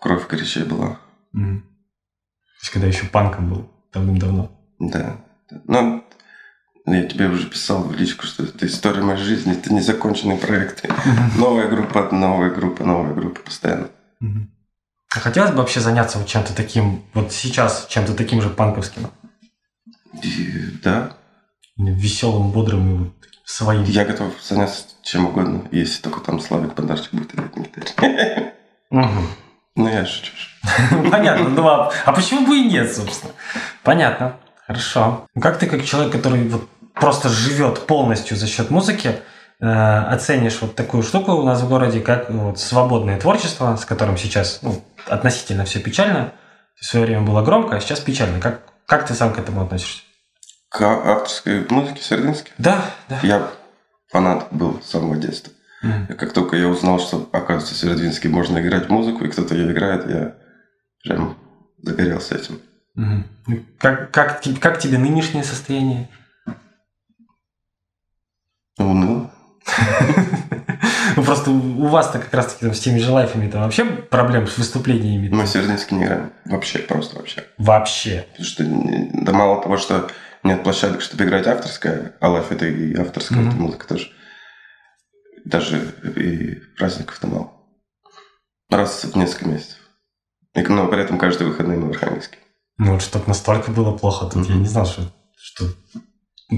кровь 0.00 0.26
горячей 0.28 0.64
была. 0.64 0.98
Мгм. 1.32 1.62
То 1.62 2.62
есть 2.62 2.72
когда 2.72 2.86
еще 2.88 3.06
панком 3.06 3.48
был 3.48 3.70
давным-давно. 3.94 4.50
Да. 4.80 5.16
Но 5.64 6.04
я 6.94 7.04
тебе 7.04 7.26
уже 7.28 7.46
писал 7.48 7.82
в 7.82 7.94
личку, 7.94 8.26
что 8.26 8.44
это 8.44 8.66
история 8.66 9.02
моей 9.02 9.18
жизни, 9.22 9.52
это 9.52 9.72
незаконченный 9.72 10.36
проект. 10.36 10.84
Новая 11.36 11.68
группа, 11.68 12.08
новая 12.12 12.50
группа, 12.50 12.84
новая 12.84 13.14
группа 13.14 13.40
постоянно. 13.40 13.88
А 15.14 15.20
хотелось 15.20 15.50
бы 15.52 15.58
вообще 15.58 15.80
заняться 15.80 16.18
вот 16.18 16.26
чем-то 16.28 16.54
таким, 16.54 17.02
вот 17.14 17.32
сейчас 17.32 17.86
чем-то 17.88 18.14
таким 18.14 18.42
же 18.42 18.50
панковским, 18.50 19.08
И, 20.22 20.78
да, 20.82 21.12
веселым, 21.76 22.50
бодрым 22.50 22.94
и 22.94 22.98
вот 23.04 23.14
своим. 23.44 23.84
я 23.84 24.04
готов 24.04 24.34
заняться 24.42 24.84
чем 25.02 25.26
угодно, 25.26 25.62
если 25.72 26.02
только 26.02 26.20
там 26.20 26.38
Славик 26.40 26.74
Бондарчик 26.74 27.12
будет 27.14 27.34
играть 27.34 27.56
на 27.56 27.62
гитаре. 27.62 28.54
Ну, 28.90 29.88
я 29.88 30.04
шучу. 30.04 30.32
Понятно, 31.10 31.48
ну 31.50 31.66
а, 31.66 31.92
а 32.04 32.12
почему 32.12 32.46
бы 32.46 32.58
и 32.58 32.68
нет, 32.68 32.94
собственно? 32.94 33.32
Понятно, 33.84 34.36
хорошо. 34.66 35.26
Ну, 35.34 35.40
Как 35.40 35.58
ты, 35.58 35.66
как 35.66 35.84
человек, 35.84 36.12
который 36.12 36.46
вот 36.48 36.68
просто 37.00 37.28
живет 37.28 37.86
полностью 37.86 38.36
за 38.36 38.46
счет 38.46 38.70
музыки, 38.70 39.16
э, 39.60 39.66
оценишь 39.66 40.60
вот 40.60 40.74
такую 40.74 41.02
штуку 41.02 41.32
у 41.32 41.42
нас 41.42 41.62
в 41.62 41.68
городе, 41.68 42.00
как 42.00 42.30
вот 42.30 42.58
свободное 42.58 43.18
творчество, 43.18 43.76
с 43.76 43.84
которым 43.84 44.16
сейчас 44.16 44.60
ну, 44.62 44.82
относительно 45.06 45.64
все 45.64 45.80
печально. 45.80 46.32
В 46.76 46.84
свое 46.84 47.06
время 47.06 47.22
было 47.22 47.42
громко, 47.42 47.76
а 47.76 47.80
сейчас 47.80 48.00
печально. 48.00 48.40
Как, 48.40 48.60
как 48.86 49.06
ты 49.06 49.14
сам 49.14 49.32
к 49.32 49.38
этому 49.38 49.62
относишься? 49.62 50.02
К 50.68 50.82
авторской 50.82 51.66
музыке 51.70 52.02
Сердынске 52.02 52.52
Да, 52.58 52.84
да. 53.08 53.18
я 53.22 53.48
фанат 54.10 54.48
был 54.50 54.80
с 54.82 54.90
самого 54.90 55.16
детства. 55.16 55.52
И 56.08 56.12
как 56.14 56.32
только 56.32 56.56
я 56.56 56.66
узнал, 56.66 56.98
что, 56.98 57.28
оказывается, 57.32 57.74
в 57.74 57.78
Северодвинске 57.78 58.28
можно 58.28 58.58
играть 58.58 58.88
музыку, 58.88 59.24
и 59.24 59.28
кто-то 59.28 59.54
ее 59.54 59.70
играет, 59.70 60.10
я 60.10 60.34
прям 61.04 61.38
загорелся 61.80 62.34
этим. 62.34 62.60
Ну, 62.96 63.24
Как, 63.78 64.10
как, 64.10 64.42
как 64.60 64.80
тебе 64.80 64.98
нынешнее 64.98 65.44
состояние? 65.44 66.08
Уныло. 68.78 69.30
Ну, 71.16 71.22
просто 71.24 71.50
у 71.50 71.86
вас-то 71.88 72.18
как 72.20 72.32
раз-таки 72.32 72.72
с 72.72 72.80
теми 72.80 72.98
же 72.98 73.10
лайфами 73.10 73.50
там 73.50 73.62
вообще 73.62 73.84
проблем 73.84 74.46
с 74.46 74.56
выступлениями 74.56 75.28
Мы 75.28 75.44
в 75.44 75.48
Северодвинске 75.48 75.94
не 75.96 76.04
играем. 76.04 76.32
Вообще, 76.44 76.78
просто 76.78 77.16
вообще. 77.16 77.44
вообще. 77.58 78.26
Потому 78.30 78.46
что 78.46 78.64
не- 78.64 79.10
да 79.24 79.32
мало 79.32 79.62
того, 79.62 79.76
что 79.78 80.08
нет 80.44 80.62
площадок, 80.62 81.00
чтобы 81.02 81.24
играть 81.24 81.46
авторская, 81.46 82.14
а 82.20 82.28
live 82.28 82.52
это 82.52 82.66
и 82.66 82.94
авторская 82.96 83.40
это 83.46 83.56
музыка 83.56 83.86
тоже. 83.88 84.10
Даже 85.44 85.78
и 86.16 86.54
праздников-то 86.78 87.26
мало. 87.26 87.52
Раз 88.70 89.04
в 89.04 89.16
несколько 89.16 89.48
месяцев. 89.48 89.78
И, 90.54 90.60
но 90.62 90.86
при 90.88 91.02
этом 91.02 91.18
каждые 91.18 91.48
выходные 91.48 91.78
мы 91.78 91.88
в 91.88 91.90
Архангельске. 91.90 92.38
Ну, 92.78 92.92
вот 92.92 93.02
чтобы 93.02 93.24
настолько 93.26 93.70
было 93.70 93.96
плохо, 93.96 94.26
тут 94.26 94.46
я 94.46 94.52
Мгм. 94.54 94.62
не 94.62 94.68
знал, 94.68 94.86
что, 94.86 95.02
что... 95.36 95.64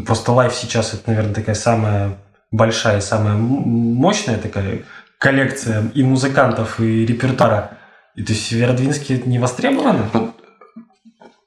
Просто 0.06 0.32
live 0.32 0.54
сейчас 0.54 0.94
это, 0.94 1.10
наверное, 1.10 1.34
такая 1.34 1.54
самая 1.54 2.16
большая 2.50 3.00
самая 3.00 3.34
мощная 3.36 4.38
такая 4.38 4.84
коллекция 5.18 5.90
и 5.94 6.02
музыкантов, 6.02 6.80
и 6.80 7.06
репертуара. 7.06 7.78
И 8.14 8.22
то 8.22 8.32
есть 8.32 8.44
в 8.44 8.48
Северодвинске 8.48 9.16
это 9.16 9.28
не 9.28 9.38
востребовано? 9.38 10.10
Ну, 10.12 10.34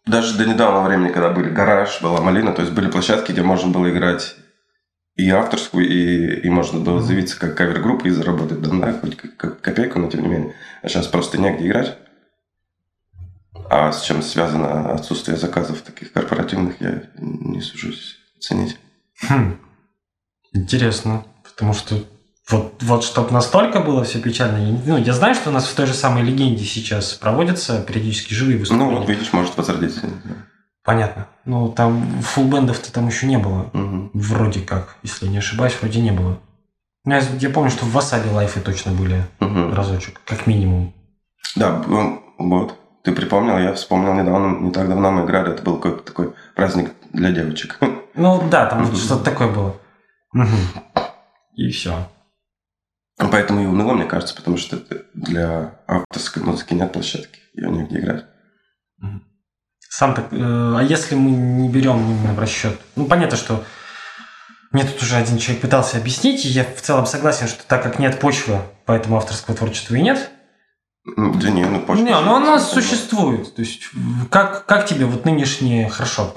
даже 0.06 0.38
до 0.38 0.46
недавнего 0.46 0.84
времени, 0.84 1.10
когда 1.10 1.30
были 1.30 1.50
гараж, 1.50 2.02
была 2.02 2.22
малина, 2.22 2.54
то 2.54 2.62
есть 2.62 2.74
были 2.74 2.90
площадки, 2.90 3.32
где 3.32 3.42
можно 3.42 3.72
было 3.72 3.90
играть 3.90 4.36
и 5.16 5.30
авторскую, 5.30 5.88
и, 5.88 6.42
и 6.42 6.50
можно 6.50 6.80
было 6.80 7.02
заявиться 7.02 7.40
как 7.40 7.56
кавер-группа 7.56 8.08
и 8.08 8.12
заработать, 8.12 8.62
да, 8.62 8.70
да, 8.70 8.94
хоть 8.94 9.18
копейку, 9.38 10.00
но 10.00 10.10
тем 10.10 10.24
не 10.24 10.28
менее. 10.28 10.56
А 10.82 10.90
сейчас 10.90 11.08
просто 11.08 11.40
негде 11.40 11.68
играть. 11.68 11.98
А 13.70 13.92
с 13.92 14.02
чем 14.04 14.22
связано 14.22 14.94
отсутствие 14.94 15.38
заказов 15.38 15.82
таких 15.82 16.12
корпоративных, 16.12 16.82
я 16.82 17.04
не 17.18 17.62
сужусь 17.62 18.23
оценить. 18.44 18.78
Хм. 19.22 19.58
Интересно. 20.54 21.26
Потому 21.44 21.74
что 21.74 21.96
вот, 22.50 22.76
вот 22.82 23.04
чтобы 23.04 23.32
настолько 23.32 23.80
было 23.80 24.04
все 24.04 24.20
печально. 24.20 24.78
Ну, 24.86 24.98
я 24.98 25.14
знаю, 25.14 25.34
что 25.36 25.50
у 25.50 25.54
нас 25.54 25.66
в 25.66 25.76
той 25.76 25.86
же 25.86 25.94
самой 25.94 26.24
легенде 26.24 26.64
сейчас 26.66 27.14
проводятся 27.14 27.82
периодически 27.82 28.34
живые 28.34 28.58
выступления. 28.58 28.92
Ну, 28.92 28.98
вот 29.00 29.10
видишь, 29.10 29.32
может 29.34 29.56
возродиться. 29.58 30.02
Понятно. 30.84 31.28
Ну, 31.46 31.70
там 31.70 32.22
фулбендов-то 32.22 32.92
там 32.92 33.08
еще 33.08 33.26
не 33.28 33.38
было. 33.38 33.70
Мгм. 33.74 34.12
Вроде 34.14 34.60
как, 34.60 34.98
если 35.04 35.28
не 35.28 35.38
ошибаюсь, 35.38 35.78
вроде 35.80 36.02
не 36.02 36.12
было. 36.12 36.40
Ну, 37.06 37.14
Я, 37.14 37.22
я 37.40 37.50
помню, 37.50 37.70
что 37.72 37.86
в 37.86 37.92
Васаби 37.94 38.28
лайфе 38.30 38.60
точно 38.60 38.92
были 38.92 39.24
Мгм. 39.40 39.74
разочек, 39.74 40.20
как 40.26 40.46
минимум. 40.48 40.94
Да, 41.56 41.72
б- 41.78 42.20
вот. 42.38 42.78
Ты 43.04 43.12
припомнил, 43.14 43.58
я 43.58 43.74
вспомнил 43.74 44.14
недавно, 44.14 44.58
не 44.66 44.72
так 44.72 44.88
давно 44.90 45.12
мы 45.12 45.26
играли, 45.26 45.52
это 45.54 45.62
был 45.62 45.78
какой-то 45.78 46.04
такой 46.06 46.34
праздник 46.56 46.92
для 47.14 47.32
девочек. 47.32 47.80
Ну 48.16 48.48
да, 48.50 48.66
там 48.68 48.84
Мгм. 48.84 48.96
что-то 48.96 49.24
такое 49.24 49.52
было. 49.52 49.76
Мгм. 50.34 50.58
И 51.56 51.70
все. 51.70 52.10
Поэтому 53.18 53.62
и 53.62 53.66
уныло, 53.66 53.94
мне 53.94 54.06
кажется, 54.06 54.36
потому 54.36 54.58
что 54.58 54.78
это 54.78 55.04
для 55.14 55.80
авторской 55.88 56.42
музыки 56.44 56.74
нет 56.74 56.92
площадки, 56.92 57.40
ее 57.54 57.70
негде 57.70 58.00
играть. 58.00 58.26
Сам 59.90 60.16
так. 60.16 60.26
э, 60.32 60.38
а 60.40 60.82
если 60.82 61.14
мы 61.14 61.30
не 61.30 61.70
берем 61.70 61.98
именно 62.00 62.34
в 62.34 62.40
расчет? 62.40 62.80
Ну, 62.96 63.06
понятно, 63.06 63.38
что 63.38 63.64
мне 64.72 64.84
тут 64.86 65.00
уже 65.04 65.18
один 65.18 65.38
человек 65.38 65.62
пытался 65.62 65.98
объяснить, 65.98 66.46
и 66.46 66.50
я 66.50 66.64
в 66.64 66.82
целом 66.82 67.06
согласен, 67.06 67.48
что 67.48 67.64
так 67.68 67.84
как 67.84 68.00
нет 68.00 68.20
почвы, 68.20 68.60
поэтому 68.86 69.18
авторского 69.18 69.56
творчества 69.56 69.94
и 69.96 70.02
нет. 70.02 70.32
М, 71.06 71.38
Да 71.38 71.50
не, 71.50 71.66
ну 71.66 71.82
почта 71.82 72.04
Не, 72.06 72.18
ну 72.22 72.36
она 72.36 72.60
существует. 72.60 73.54
То 73.56 73.62
есть, 73.62 73.82
как, 74.32 74.66
как 74.66 74.86
тебе 74.86 75.06
вот 75.06 75.26
нынешнее, 75.26 75.90
хорошо, 75.90 76.34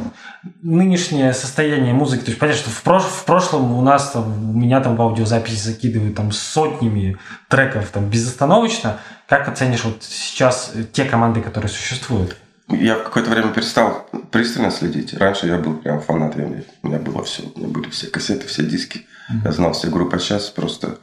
нынешнее 0.61 1.32
состояние 1.35 1.94
музыки, 1.94 2.23
то 2.23 2.30
есть 2.30 2.40
понятно, 2.40 2.62
что 2.62 2.70
в, 2.70 2.82
прош- 2.85 3.08
в 3.08 3.25
прошлом 3.25 3.73
у 3.75 3.80
нас 3.82 4.11
там, 4.11 4.50
у 4.50 4.52
меня 4.58 4.80
там 4.80 4.96
в 4.96 5.02
аудиозаписи 5.02 5.54
закидывают 5.56 6.16
там 6.16 6.32
сотнями 6.32 7.16
треков 7.49 7.90
там 7.90 8.11
безостановочно. 8.11 8.99
Как 9.28 9.46
оценишь 9.49 9.85
вот 9.85 10.02
сейчас 10.02 10.73
э, 10.75 10.82
те 10.82 11.04
команды, 11.04 11.40
которые 11.42 11.68
существуют? 11.68 12.37
Я 12.68 12.96
в 12.96 13.04
какое-то 13.04 13.30
время 13.30 13.52
перестал 13.52 14.08
пристально 14.32 14.73
следить. 14.73 15.14
Раньше 15.14 15.46
я 15.46 15.58
был 15.58 15.76
прям 15.76 16.00
фанат, 16.00 16.37
я- 16.37 16.44
у 16.82 16.88
меня 16.88 16.99
было 16.99 17.23
все, 17.23 17.44
у 17.54 17.58
меня 17.58 17.68
были 17.68 17.88
все 17.90 18.08
кассеты, 18.08 18.49
все 18.49 18.64
диски. 18.64 19.06
Я 19.44 19.52
знал 19.52 19.73
все 19.75 19.88
группы, 19.90 20.16
а 20.16 20.18
сейчас 20.18 20.50
просто... 20.50 20.99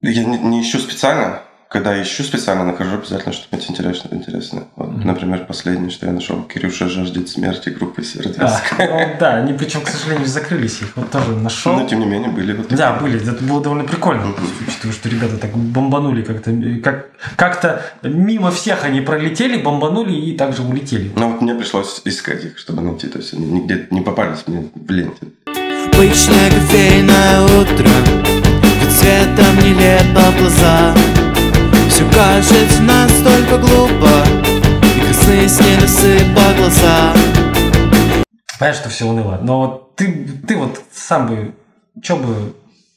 Я 0.00 0.24
не, 0.24 0.38
не 0.38 0.60
ищу 0.62 0.80
специально. 0.80 1.42
Когда 1.74 2.00
ищу 2.00 2.22
специально, 2.22 2.64
нахожу 2.64 2.94
обязательно 2.98 3.32
что-нибудь 3.32 3.68
интересное. 3.68 4.12
интересное. 4.12 4.62
Вот, 4.76 4.92
Мгм. 4.92 5.08
Например, 5.08 5.44
последнее, 5.44 5.90
что 5.90 6.06
я 6.06 6.12
нашел, 6.12 6.40
Кирюша 6.44 6.88
жаждет 6.88 7.28
смерти 7.28 7.70
группы 7.70 8.00
А, 8.00 8.04
Северодвинск. 8.04 8.62
ну 8.78 9.16
да, 9.18 9.34
они 9.38 9.54
причем, 9.54 9.80
к 9.80 9.88
сожалению, 9.88 10.28
закрылись. 10.28 10.82
Их 10.82 10.96
вот 10.96 11.10
тоже 11.10 11.34
нашел. 11.34 11.72
Но 11.74 11.84
тем 11.88 11.98
не 11.98 12.06
менее 12.06 12.30
были 12.30 12.52
вот 12.52 12.68
такие. 12.68 12.76
Да, 12.76 12.92
были. 12.92 13.20
Это 13.20 13.42
было 13.42 13.60
довольно 13.60 13.82
прикольно, 13.82 14.26
Мгм. 14.26 14.36
учитывая, 14.68 14.94
что 14.94 15.08
ребята 15.08 15.36
так 15.36 15.50
бомбанули 15.56 16.22
как-то. 16.22 16.52
Как, 16.80 17.06
как-то 17.34 17.82
мимо 18.04 18.52
всех 18.52 18.84
они 18.84 19.00
пролетели, 19.00 19.60
бомбанули 19.60 20.12
и 20.12 20.36
также 20.36 20.62
улетели. 20.62 21.10
Но 21.16 21.30
вот 21.30 21.40
мне 21.40 21.56
пришлось 21.56 22.00
искать 22.04 22.44
их, 22.44 22.56
чтобы 22.56 22.82
найти. 22.82 23.08
То 23.08 23.18
есть 23.18 23.34
они 23.34 23.46
нигде 23.46 23.88
не 23.90 24.00
попались 24.00 24.46
мне 24.46 24.68
в 24.76 24.90
ленте. 24.92 25.26
Обычное 25.92 26.50
кофейное 26.52 27.42
утро 27.42 27.88
Ведь 28.80 28.92
светом 28.92 29.56
нелепо 29.58 30.20
в 30.30 30.38
глаза 30.38 30.94
Все 31.94 32.10
кажется 32.10 32.82
настолько 32.82 33.56
глупо 33.56 34.10
И 34.96 35.00
красные 35.00 35.48
сны 35.48 35.76
рассыпа 35.80 36.42
глаза 36.56 37.14
Понимаешь, 38.58 38.78
что 38.78 38.88
все 38.88 39.04
уныло. 39.06 39.38
Но 39.40 39.60
вот 39.60 39.94
ты, 39.94 40.26
ты 40.44 40.56
вот 40.56 40.80
сам 40.92 41.28
бы, 41.28 41.54
что 42.02 42.16
бы, 42.16 42.56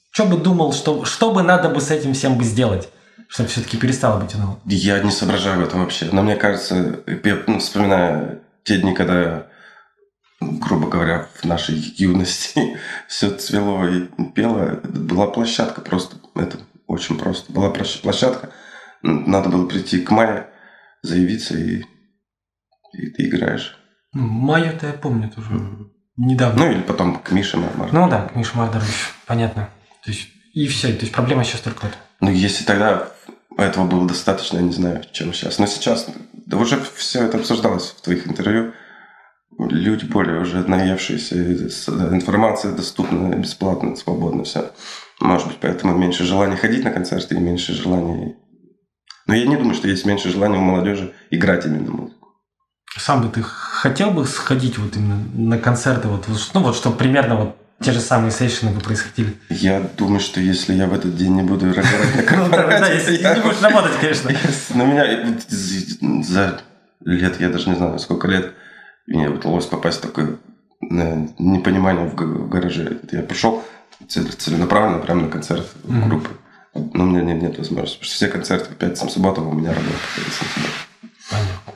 что 0.09 0.25
бы 0.25 0.37
думал, 0.37 0.73
что, 0.73 1.05
что 1.05 1.31
бы 1.31 1.43
надо 1.43 1.69
бы 1.69 1.79
с 1.79 1.91
этим 1.91 2.15
всем 2.15 2.39
бы 2.39 2.43
сделать, 2.43 2.89
чтобы 3.27 3.49
все-таки 3.49 3.77
перестало 3.77 4.19
быть 4.19 4.33
уныло? 4.33 4.59
Я 4.65 4.99
не 5.03 5.11
соображаю 5.11 5.59
в 5.59 5.63
этом 5.67 5.81
вообще. 5.81 6.09
Но 6.11 6.23
мне 6.23 6.35
кажется, 6.35 6.99
я 7.05 7.37
ну, 7.45 7.59
вспоминаю 7.59 8.41
те 8.63 8.79
дни, 8.79 8.95
когда, 8.95 9.45
грубо 10.41 10.89
говоря, 10.89 11.27
в 11.39 11.45
нашей 11.45 11.75
юности 11.97 12.79
все 13.07 13.29
цвело 13.29 13.87
и 13.87 14.07
пело, 14.33 14.79
была 14.83 15.27
площадка 15.27 15.81
просто. 15.81 16.15
Это 16.33 16.57
очень 16.87 17.19
просто. 17.19 17.51
Была 17.51 17.69
площ- 17.69 18.01
площадка. 18.01 18.49
Надо 19.07 19.49
было 19.49 19.65
прийти 19.67 20.01
к 20.01 20.11
мае, 20.11 20.47
заявиться, 21.01 21.57
и, 21.57 21.83
и 22.93 23.09
ты 23.15 23.27
играешь. 23.27 23.77
Ну, 24.13 24.27
Маю-то 24.27 24.87
я 24.87 24.93
помню 24.93 25.29
тоже. 25.29 25.49
Мгм. 25.51 25.91
Недавно. 26.17 26.65
Ну 26.65 26.71
или 26.71 26.81
потом 26.81 27.19
к 27.19 27.31
Мише 27.31 27.57
Мармар. 27.57 27.93
Ну 27.93 28.09
да, 28.09 28.31
Миша 28.35 28.57
Мардорович, 28.57 29.13
понятно. 29.27 29.69
То 30.03 30.11
есть, 30.11 30.27
и 30.53 30.67
все. 30.67 30.87
То 30.93 31.01
есть 31.01 31.13
проблема 31.13 31.43
сейчас 31.43 31.61
только 31.61 31.83
вот. 31.85 31.93
Ну, 32.21 32.31
если 32.31 32.65
тогда 32.65 33.09
этого 33.57 33.85
было 33.85 34.07
достаточно, 34.07 34.57
я 34.57 34.63
не 34.63 34.73
знаю, 34.73 35.03
чем 35.11 35.31
сейчас. 35.33 35.59
Но 35.59 35.67
сейчас, 35.67 36.07
да 36.33 36.57
уже 36.57 36.79
все 36.95 37.23
это 37.25 37.37
обсуждалось 37.37 37.91
в 37.91 38.01
твоих 38.01 38.27
интервью. 38.27 38.73
Люди 39.59 40.05
более 40.05 40.39
уже 40.41 40.67
наевшиеся, 40.67 41.69
с- 41.69 41.89
информация 41.89 42.71
доступна 42.73 43.33
бесплатно, 43.35 43.95
свободно, 43.95 44.43
все. 44.43 44.71
Может 45.19 45.47
быть, 45.47 45.57
поэтому 45.61 45.95
меньше 45.97 46.23
желания 46.25 46.55
ходить 46.55 46.83
на 46.83 46.91
концерты 46.91 47.35
и 47.35 47.39
меньше 47.39 47.73
желания... 47.73 48.35
Но 49.27 49.35
я 49.35 49.45
не 49.45 49.55
думаю, 49.57 49.75
что 49.75 49.87
есть 49.87 50.05
меньше 50.05 50.29
желания 50.29 50.57
у 50.57 50.61
молодежи 50.61 51.13
играть 51.29 51.65
именно 51.65 51.91
музыку. 51.91 52.27
Сам 52.97 53.21
бы 53.21 53.29
ты 53.29 53.43
хотел 53.43 54.11
бы 54.11 54.25
сходить 54.25 54.77
вот 54.77 54.95
именно 54.95 55.19
на 55.35 55.57
концерты, 55.59 56.07
вот, 56.07 56.25
ну 56.53 56.61
вот, 56.61 56.75
чтобы 56.75 56.97
примерно 56.97 57.35
вот 57.35 57.57
те 57.79 57.91
же 57.91 57.99
самые 57.99 58.31
сейшины 58.31 58.71
бы 58.71 58.79
происходили. 58.79 59.35
Я 59.49 59.81
думаю, 59.97 60.19
что 60.19 60.39
если 60.39 60.73
я 60.73 60.87
в 60.87 60.93
этот 60.93 61.15
день 61.15 61.35
не 61.35 61.43
буду 61.43 61.67
разговаривать 61.67 62.31
на 62.31 62.37
Ну 62.37 62.49
да, 62.49 62.67
да, 62.79 62.89
не 62.95 63.41
будешь 63.41 63.61
работать, 63.61 63.91
конечно. 64.01 64.31
На 64.73 64.83
меня 64.83 65.37
за- 65.47 66.61
лет, 67.05 67.39
я 67.39 67.49
даже 67.49 67.69
не 67.69 67.75
знаю, 67.75 67.99
сколько 67.99 68.27
лет, 68.27 68.53
мне 69.05 69.29
удалось 69.29 69.65
попасть 69.67 69.99
в 69.99 70.01
такое 70.01 70.37
непонимание 70.81 72.07
в 72.07 72.15
га- 72.15 72.25
в 72.25 72.49
гараже. 72.49 72.99
Я 73.11 73.21
пришел 73.21 73.63
целенаправленно 74.07 74.99
прямо 74.99 75.23
на 75.23 75.29
концерт 75.29 75.67
группы. 75.83 76.29
Но 76.93 77.03
у 77.03 77.07
меня 77.07 77.21
нет, 77.21 77.41
нет 77.41 77.57
возможности. 77.57 77.97
Потому 77.97 78.05
что 78.05 78.15
все 78.15 78.27
концерты 78.27 78.69
по 78.69 78.75
пятницам, 78.75 79.09
субботам 79.09 79.47
у 79.47 79.53
меня 79.53 79.69
работа. 79.73 79.91
по 79.91 80.21
пятницам, 80.21 80.47
субботам. 80.53 80.73
Понятно. 81.29 81.73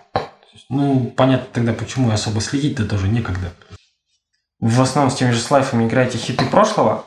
Ну, 0.69 1.13
понятно 1.17 1.47
тогда, 1.51 1.73
почему 1.73 2.09
и 2.09 2.13
особо 2.13 2.39
следить-то 2.39 2.85
тоже 2.85 3.07
некогда. 3.09 3.51
В 4.59 4.79
основном 4.81 5.11
с 5.11 5.17
теми 5.17 5.31
же 5.31 5.39
слайфами 5.39 5.87
играете 5.87 6.17
хиты 6.17 6.45
прошлого? 6.45 7.03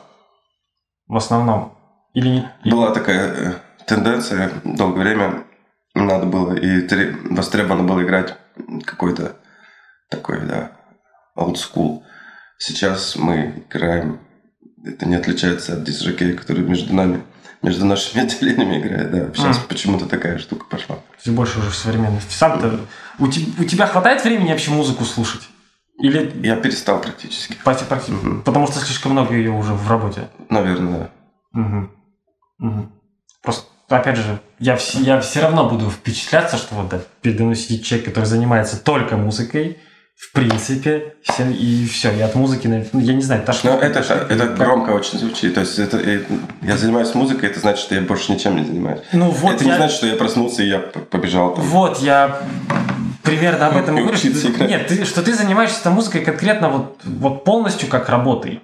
В 1.07 1.15
основном? 1.15 1.77
Или 2.13 2.29
не? 2.29 2.51
Была 2.71 2.93
такая 2.93 3.33
э, 3.33 3.53
тенденция 3.87 4.51
долгое 4.63 5.01
время. 5.01 5.43
Надо 5.93 6.25
было 6.25 6.53
и 6.53 6.81
тре- 6.81 7.15
востребовано 7.29 7.83
было 7.83 8.03
играть 8.03 8.35
какой-то 8.83 9.35
такой, 10.09 10.45
да, 10.45 10.71
old 11.37 11.55
school. 11.55 12.01
Сейчас 12.57 13.15
мы 13.15 13.63
играем, 13.69 14.19
это 14.83 15.05
не 15.05 15.15
отличается 15.15 15.73
от 15.73 15.83
дисжокея, 15.83 16.35
который 16.35 16.63
между 16.63 16.93
нами, 16.93 17.23
между 17.61 17.85
нашими 17.85 18.23
отделениями 18.25 18.79
играет, 18.79 19.11
да. 19.11 19.33
Сейчас 19.35 19.57
Мгм. 19.57 19.67
почему-то 19.67 20.05
такая 20.07 20.37
штука 20.39 20.65
пошла. 20.69 20.95
То 20.97 21.01
есть 21.23 21.35
больше 21.35 21.59
уже 21.59 21.69
в 21.69 21.75
современности. 21.75 22.33
Сам-то 22.33 22.79
у, 23.19 23.25
у 23.25 23.29
тебя 23.65 23.87
хватает 23.87 24.23
времени 24.23 24.49
вообще 24.49 24.71
музыку 24.71 25.05
слушать? 25.05 25.41
Или 25.97 26.31
Я 26.43 26.57
перестал 26.57 26.99
практически. 27.01 27.55
пати- 27.63 27.85
пати- 27.87 28.11
Мгм. 28.11 28.41
потому 28.43 28.67
что 28.67 28.79
слишком 28.79 29.13
много 29.13 29.33
ее 29.33 29.51
уже 29.51 29.73
в 29.73 29.89
работе? 29.89 30.27
Наверное, 30.49 30.99
да. 30.99 31.09
Мгм. 31.53 31.91
Мгм. 32.59 32.91
Просто, 33.41 33.67
опять 33.89 34.17
же, 34.17 34.39
я, 34.59 34.75
вс- 34.75 35.01
я 35.01 35.21
все 35.21 35.41
равно 35.41 35.69
буду 35.69 35.89
впечатляться, 35.89 36.57
что 36.57 36.75
вот 36.75 36.89
да, 36.89 36.99
передо 37.21 37.43
мной 37.43 37.55
сидит 37.55 37.83
человек, 37.83 38.07
который 38.07 38.25
занимается 38.25 38.77
только 38.83 39.15
музыкой, 39.17 39.77
в 40.15 40.31
принципе, 40.31 41.15
все, 41.23 41.49
и 41.49 41.85
все, 41.87 42.11
и 42.11 42.21
от 42.21 42.35
музыки, 42.35 42.67
ну, 42.67 42.99
я 42.99 43.13
не 43.13 43.21
знаю, 43.21 43.43
тошно. 43.43 43.73
Но 43.73 43.79
это, 43.79 43.99
это 43.99 44.47
громко 44.47 44.91
очень 44.91 45.19
звучит. 45.19 45.55
То 45.55 45.61
есть 45.61 45.77
это, 45.77 45.97
э, 45.97 46.23
я 46.61 46.77
занимаюсь 46.77 47.13
музыкой, 47.13 47.49
это 47.49 47.59
значит, 47.59 47.79
что 47.79 47.95
я 47.95 48.01
больше 48.01 48.31
ничем 48.31 48.55
не 48.55 48.63
занимаюсь. 48.63 49.01
Ну 49.11 49.29
вот 49.29 49.55
это 49.55 49.65
я... 49.65 49.71
не 49.71 49.77
значит, 49.77 49.97
что 49.97 50.07
я 50.07 50.15
проснулся 50.15 50.63
и 50.63 50.67
я 50.67 50.79
побежал 50.79 51.55
там. 51.55 51.65
Вот, 51.65 51.99
я 51.99 52.41
примерно 53.23 53.67
об 53.67 53.75
этом 53.75 53.97
и 53.97 54.01
говорю. 54.01 54.17
Что, 54.17 54.65
нет, 54.65 54.87
ты, 54.87 55.03
что 55.03 55.21
ты 55.21 55.33
занимаешься 55.33 55.81
этой 55.81 55.91
музыкой 55.91 56.23
конкретно 56.23 56.69
вот, 56.69 56.99
вот 57.03 57.43
полностью 57.43 57.89
как 57.89 58.07
работой. 58.07 58.61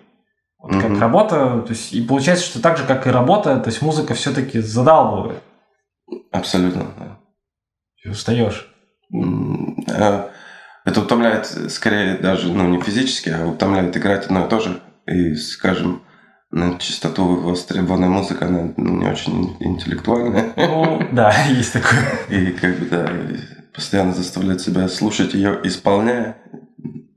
Вот 0.58 0.74
как 0.74 0.92
Мгм. 0.92 1.02
работа, 1.02 1.36
то 1.62 1.70
есть, 1.70 1.92
и 1.92 2.02
получается, 2.02 2.46
что 2.46 2.62
так 2.62 2.78
же, 2.78 2.86
как 2.86 3.08
и 3.08 3.10
работа, 3.10 3.60
то 3.60 3.70
есть 3.70 3.82
музыка 3.82 4.14
все-таки 4.14 4.60
задалбывает. 4.60 5.42
Абсолютно. 6.32 6.94
да. 6.98 7.18
Ты 8.04 8.12
устаешь. 8.12 8.68
А, 9.90 10.30
Это 10.92 11.00
утомляет 11.00 11.46
скорее 11.72 12.18
даже, 12.18 12.52
ну, 12.52 12.68
не 12.68 12.82
физически, 12.82 13.30
а 13.30 13.48
утомляет 13.48 13.96
играть 13.96 14.26
одно 14.26 14.46
и 14.46 14.50
то 14.50 14.60
же. 14.60 14.82
И, 15.08 15.36
скажем, 15.36 16.02
на 16.52 16.78
чистоту 16.80 17.24
востребованная 17.38 18.10
музыка, 18.10 18.48
она 18.48 18.74
ну, 18.76 18.98
не 18.98 19.06
очень 19.06 19.56
интеллектуальная. 19.62 20.52
Ну, 20.58 21.02
да, 21.14 21.34
есть 21.50 21.72
такое. 21.72 22.04
И 22.28 22.52
как 22.52 22.78
бы, 22.78 22.86
да, 22.88 23.10
постоянно 23.74 24.14
заставлять 24.14 24.60
себя 24.60 24.90
слушать 24.90 25.34
ее, 25.34 25.62
исполняя, 25.64 26.36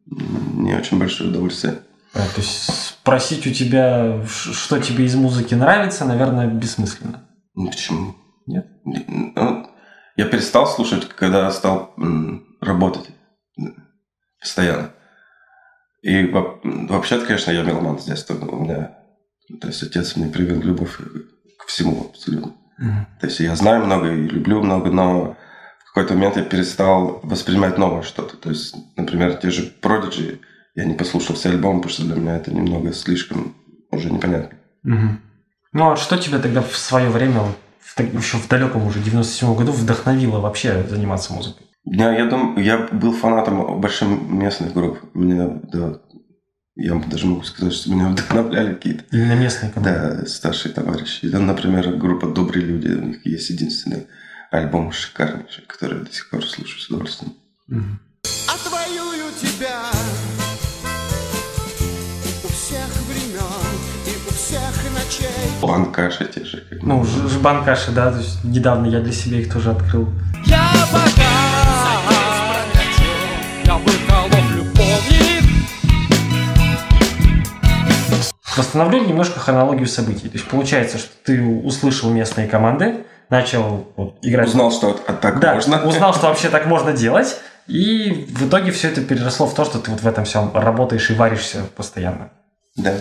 не 0.07 0.77
очень 0.77 1.01
большое 1.01 1.31
удовольствие. 1.31 1.81
А, 2.15 2.19
То 2.19 2.43
есть 2.43 2.73
спросить 2.73 3.45
у 3.45 3.51
тебя, 3.51 4.25
что 4.25 4.79
тебе 4.79 5.05
из 5.05 5.17
музыки 5.17 5.55
нравится, 5.55 6.05
наверное, 6.05 6.47
бессмысленно. 6.47 7.25
Ну, 7.57 7.71
Почему? 7.73 8.15
Нет? 8.47 8.69
Ну, 8.85 9.67
я 10.17 10.27
перестал 10.27 10.69
слушать, 10.69 11.09
когда 11.09 11.51
стал 11.51 11.93
работать 12.61 13.09
постоянно. 14.41 14.91
И 16.03 16.27
во- 16.27 16.61
вообще-то, 16.63 17.27
конечно, 17.27 17.51
я 17.51 17.63
меломан 17.63 17.99
с 17.99 18.05
детства. 18.05 18.35
У 18.35 18.65
меня, 18.65 18.97
то 19.61 19.69
есть 19.69 19.83
отец 19.83 20.17
мне 20.17 20.31
привил 20.31 20.61
любовь 20.61 20.99
к 21.59 21.67
всему 21.67 22.09
абсолютно. 22.11 22.53
То 23.21 23.27
есть 23.27 23.41
я 23.41 23.55
знаю 23.57 23.85
много 23.85 24.13
и 24.13 24.29
люблю 24.29 24.63
много, 24.63 24.91
но 24.91 25.37
в 25.87 25.93
какой-то 25.95 26.15
момент 26.15 26.37
я 26.37 26.43
перестал 26.43 27.21
воспринимать 27.23 27.79
новое 27.79 28.03
что-то. 28.03 28.37
То 28.37 28.51
есть, 28.51 28.75
например, 28.97 29.35
те 29.35 29.51
же 29.51 29.73
Prodigy, 29.81 30.41
я 30.75 30.85
не 30.85 30.95
послушал 30.95 31.37
все 31.37 31.51
альбомы, 31.51 31.81
потому 31.81 31.93
что 31.93 32.03
для 32.05 32.17
меня 32.17 32.37
это 32.37 32.53
немного 32.53 32.93
слишком 32.93 33.55
уже 33.91 34.11
непонятно. 34.11 34.59
Мгм. 34.83 35.21
Ну, 35.73 35.91
а 35.93 35.97
что 35.97 36.17
тебя 36.19 36.39
тогда 36.39 36.63
в 36.63 36.77
свое 36.77 37.09
время, 37.09 37.41
в 37.81 37.99
еще 38.01 38.37
в 38.37 38.49
далеком 38.49 38.87
уже 38.87 39.01
97 39.01 39.55
году, 39.55 39.73
вдохновило 39.73 40.41
вообще 40.41 40.83
заниматься 40.83 41.33
музыкой? 41.33 41.64
Я, 41.87 42.17
я, 42.17 42.25
дум- 42.27 42.57
я 42.59 42.79
был 42.79 43.13
фанатом 43.13 43.81
больших 43.81 44.09
местных 44.09 44.73
групп. 44.73 44.99
Меня, 45.15 45.49
да, 45.73 45.99
я 46.77 46.95
даже 46.95 47.27
могу 47.27 47.43
сказать, 47.43 47.75
что 47.75 47.91
меня 47.91 48.09
вдохновляли 48.11 48.75
какие-то 48.75 49.05
Именно 49.13 49.35
местные 49.35 49.71
команды? 49.71 50.19
да, 50.23 50.27
старшие 50.27 50.73
товарищи. 50.73 51.29
Да, 51.29 51.39
например, 51.41 51.95
группа 51.97 52.27
«Добрые 52.29 52.65
люди». 52.65 52.89
У 52.89 53.05
них 53.05 53.27
есть 53.27 53.51
единственный 53.51 54.07
альбом 54.51 54.93
шикарнейший, 54.93 55.65
который 55.67 55.99
я 55.99 56.05
до 56.05 56.13
сих 56.13 56.31
пор 56.31 56.45
слушаю 56.47 56.81
с 56.81 56.89
удовольствием. 56.89 57.35
Мгм. 57.69 58.01
Отвоюю 58.49 59.31
тебя 59.41 59.81
у 62.45 62.49
всех 62.49 62.89
времен 63.09 63.75
и 64.07 64.29
у 64.29 64.33
всех 64.33 64.93
ночей. 64.95 65.61
Банкаши 65.61 66.25
те 66.35 66.45
же. 66.45 66.65
как. 66.71 66.83
Ну, 66.83 67.05
Ж- 67.05 67.29
Жбанкаши, 67.31 67.93
да, 67.93 68.11
то 68.11 68.19
есть 68.19 68.43
недавно 68.45 68.87
я 68.87 69.01
для 69.01 69.13
себя 69.13 69.39
их 69.41 69.53
тоже 69.53 69.71
открыл. 69.71 70.09
Я 70.47 70.71
пока 70.93 71.64
Восстановлю 78.57 79.05
немножко 79.05 79.41
хронологию 79.41 79.87
событий. 79.87 80.29
То 80.29 80.37
есть 80.37 80.49
получается, 80.49 80.99
что 80.99 81.11
ты 81.25 81.43
услышал 81.43 82.11
местные 82.11 82.47
команды, 82.47 83.05
начал 83.29 83.93
вот, 83.97 84.19
играть... 84.23 84.49
Узнал, 84.49 84.71
что 84.71 84.93
так 84.93 85.41
да, 85.41 85.55
можно. 85.55 85.85
узнал, 85.87 86.15
что 86.15 86.29
вообще 86.29 86.49
так 86.51 86.67
можно 86.67 86.93
делать, 86.97 87.37
и 87.67 88.27
в 88.29 88.49
итоге 88.49 88.71
все 88.71 88.89
это 88.89 89.03
переросло 89.03 89.47
в 89.47 89.55
то, 89.55 89.65
что 89.65 89.79
ты 89.79 89.91
вот 89.91 90.01
в 90.01 90.07
этом 90.07 90.25
всем 90.25 90.51
работаешь 90.55 91.11
и 91.11 91.15
варишься 91.15 91.65
постоянно. 91.77 92.31
Да. 92.77 92.95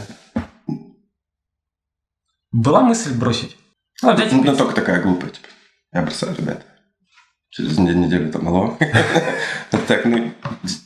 Была 2.52 2.82
мысль 2.82 3.14
бросить? 3.14 3.58
Ну, 4.02 4.10
опять, 4.10 4.32
Ну, 4.32 4.44
но 4.44 4.56
только 4.56 4.76
такая 4.76 5.02
глупая, 5.02 5.32
типа. 5.32 5.48
Я 5.92 6.02
бросаю, 6.02 6.36
ребята. 6.36 6.64
Через 7.56 7.78
неделю, 7.78 8.32
там 8.32 8.48
алло. 8.48 8.78
Так, 9.88 10.06
ну, 10.06 10.32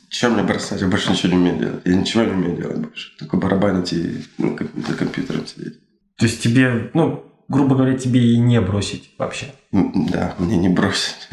чем 0.09 0.33
мне 0.33 0.43
бросать? 0.43 0.81
Я 0.81 0.87
больше 0.87 1.11
ничего 1.11 1.31
не 1.31 1.37
умею 1.37 1.59
делать. 1.59 1.81
Я 1.85 1.95
ничего 1.95 2.23
не 2.23 2.31
умею 2.31 2.57
делать 2.57 2.77
больше. 2.79 3.15
Только 3.17 3.37
барабанить 3.37 3.93
и 3.93 4.25
ну, 4.37 4.57
за 4.87 4.95
компьютером 4.95 5.47
сидеть. 5.47 5.79
То 6.17 6.25
есть 6.25 6.41
тебе, 6.43 6.89
ну, 6.93 7.23
грубо 7.47 7.75
говоря, 7.75 7.97
тебе 7.97 8.19
и 8.33 8.37
не 8.37 8.59
бросить 8.59 9.13
вообще. 9.17 9.53
Да, 9.71 10.35
мне 10.39 10.57
не 10.57 10.67
бросить. 10.67 11.29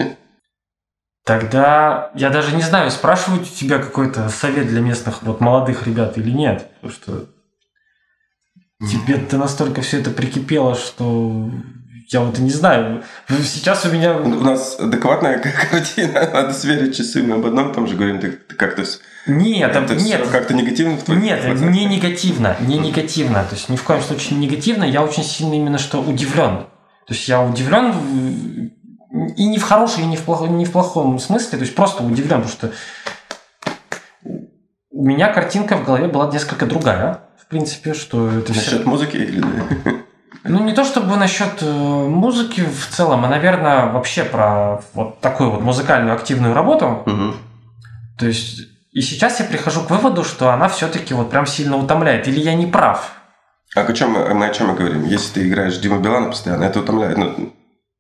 Тогда 1.25 2.13
я 2.15 2.31
даже 2.31 2.55
не 2.55 2.63
знаю, 2.63 2.91
спрашивать 2.93 3.51
у 3.51 3.55
тебя 3.55 3.79
какой-то 3.79 4.29
совет 4.29 4.69
для 4.69 4.83
местных 4.83 5.23
вот 5.23 5.41
молодых 5.41 5.87
ребят 5.87 6.17
или 6.17 6.31
нет. 6.31 6.71
Потому 6.81 6.93
что 6.93 7.31
тебе 8.81 9.17
ты 9.17 9.37
настолько 9.37 9.81
все 9.81 9.99
это 9.99 10.11
прикипело, 10.11 10.77
что 10.77 11.51
я 12.09 12.21
вот 12.21 12.39
не 12.39 12.51
знаю. 12.51 13.03
Сейчас 13.29 13.85
у 13.87 13.91
меня... 13.91 14.17
У 14.17 14.29
нас 14.29 14.79
адекватная 14.79 15.39
картина. 15.71 16.31
Надо 16.33 16.53
сверить 16.53 16.97
часы. 16.97 17.23
Мы 17.23 17.37
об 17.37 17.47
одном 17.47 17.71
и 17.71 17.75
том 17.75 17.87
же 17.87 17.97
говорим. 17.97 18.21
Ты, 18.21 18.33
ты 18.33 18.55
как-то... 18.55 18.85
Нет, 19.27 19.75
это 19.75 19.95
нет, 19.95 20.27
как-то 20.29 20.53
негативно 20.53 20.97
в 20.97 21.03
твоих 21.03 21.23
Нет, 21.23 21.45
глазах? 21.47 21.71
не 21.71 21.87
негативно, 21.87 22.57
не 22.61 22.77
негативно. 22.77 23.43
То 23.45 23.55
есть 23.55 23.71
ни 23.71 23.77
в 23.77 23.83
коем 23.83 24.03
случае 24.03 24.39
не 24.39 24.47
негативно. 24.47 24.85
Я 24.85 25.03
очень 25.03 25.25
сильно 25.25 25.55
именно 25.55 25.79
что 25.79 26.03
удивлен. 26.03 26.67
То 27.07 27.15
есть 27.15 27.27
я 27.27 27.43
удивлен 27.43 28.71
и 29.37 29.47
не 29.47 29.59
в 29.59 29.63
хорошем, 29.63 30.05
и 30.05 30.07
не 30.07 30.17
в 30.17 30.23
плохом, 30.23 30.59
не 30.59 30.67
в 30.67 30.73
плохом 30.73 31.19
смысле. 31.19 31.59
То 31.59 31.65
есть 31.65 31.75
просто 31.75 32.03
удивлен, 32.03 32.43
потому 32.43 32.49
что 32.49 32.73
у 34.91 35.07
меня 35.07 35.33
картинка 35.33 35.77
в 35.77 35.85
голове 35.85 36.09
была 36.09 36.31
несколько 36.31 36.67
другая. 36.67 37.21
В 37.39 37.47
принципе, 37.47 37.95
что 37.95 38.31
это 38.31 38.53
Насчет 38.53 38.85
музыки 38.85 39.17
или... 39.17 39.43
Ну, 40.45 40.63
не 40.63 40.75
то 40.75 40.85
чтобы 40.85 41.17
насчет 41.17 41.63
э, 41.63 41.67
музыки 41.67 42.61
в 42.61 42.95
целом, 42.95 43.25
а, 43.25 43.29
наверное, 43.29 43.87
вообще 43.87 44.25
про 44.25 44.83
вот 44.93 45.21
такую 45.21 45.51
вот 45.51 45.63
музыкальную 45.63 46.15
активную 46.15 46.53
работу. 46.53 47.03
Мгм. 47.07 47.37
То 48.19 48.27
есть, 48.27 48.61
и 48.93 49.01
сейчас 49.01 49.41
я 49.41 49.47
прихожу 49.47 49.81
к 49.83 49.91
выводу, 49.91 50.23
что 50.23 50.51
она 50.51 50.69
все-таки 50.69 51.15
вот 51.15 51.31
прям 51.31 51.47
сильно 51.47 51.79
утомляет. 51.79 52.29
Или 52.29 52.41
я 52.41 52.55
не 52.55 52.67
прав? 52.67 53.13
А 53.75 53.81
о 53.81 53.93
чем 53.95 54.11
мы, 54.11 54.35
мы 54.35 54.47
о 54.47 54.51
чем 54.53 54.69
мы 54.69 54.75
говорим? 54.75 55.05
Если 55.05 55.33
ты 55.33 55.49
играешь 55.49 55.79
Дима 55.79 55.99
Билана 55.99 56.29
постоянно, 56.29 56.65
это 56.65 56.81
утомляет. 56.81 57.17
Ну, 57.17 57.55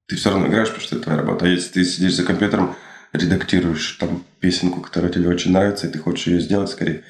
ты 0.07 0.16
все 0.16 0.30
равно 0.30 0.46
играешь, 0.46 0.68
потому 0.68 0.87
что 0.87 0.96
это 0.96 1.04
твоя 1.04 1.20
работа. 1.20 1.46
А 1.46 1.48
если 1.48 1.72
ты 1.72 1.85
сидишь 1.85 2.14
за 2.14 2.24
компьютером, 2.24 2.76
редактируешь 3.14 3.96
там 3.98 4.22
песенку, 4.40 4.83
которая 4.83 5.11
тебе 5.11 5.28
очень 5.28 5.52
нравится, 5.52 5.87
и 5.87 5.90
ты 5.90 5.98
хочешь 5.98 6.26
ее 6.26 6.40
сделать 6.40 6.70
скорее, 6.70 7.04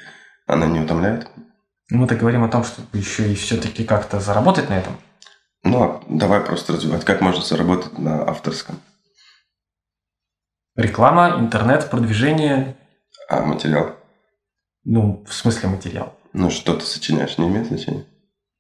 она 0.47 0.67
не 0.67 0.79
утомляет? 0.79 1.27
Мы-то 1.91 2.15
говорим 2.15 2.45
о 2.45 2.49
том, 2.49 2.65
чтобы 2.65 2.87
еще 2.93 3.31
и 3.31 3.35
все-таки 3.35 3.85
как-то 3.85 4.21
заработать 4.21 4.71
на 4.71 4.75
этом. 4.75 4.97
Ну, 5.65 5.83
а 5.83 6.03
давай 6.09 6.41
просто 6.41 6.75
развивать. 6.75 7.05
Как 7.05 7.21
можно 7.21 7.43
заработать 7.43 7.99
на 7.99 8.23
авторском? 8.29 8.77
Реклама, 10.77 11.37
интернет, 11.39 11.89
продвижение, 11.91 12.77
А 13.29 13.41
материал? 13.43 13.93
ну, 14.85 15.25
в 15.27 15.33
смысле 15.33 15.69
материал. 15.71 16.13
Ну, 16.33 16.51
что 16.51 16.75
ты 16.75 16.85
сочиняешь, 16.85 17.39
не 17.39 17.49
имеет 17.49 17.69
значения? 17.69 18.05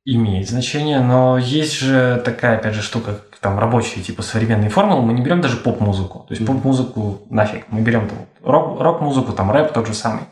Имеет 0.07 0.49
значение, 0.49 1.01
но 1.01 1.38
есть 1.38 1.73
же 1.75 2.23
такая, 2.25 2.59
опять 2.59 2.75
же, 2.75 2.83
штука, 2.83 3.14
как 3.14 3.38
там 3.40 3.59
рабочие, 3.59 4.03
типа 4.05 4.23
современные 4.23 4.71
формулы, 4.71 5.03
мы 5.03 5.12
не 5.12 5.23
берем 5.23 5.40
даже 5.40 5.57
поп-музыку. 5.57 6.21
То 6.29 6.35
есть 6.35 6.47
поп-музыку 6.47 7.23
нафиг. 7.31 7.67
Мы 7.71 7.81
берем 7.81 8.09
там 8.09 8.19
рок- 8.43 8.81
рок-музыку, 8.81 9.33
там 9.33 9.51
рэп 9.51 9.73
тот 9.73 9.87
же 9.87 9.95
самый. 9.95 10.25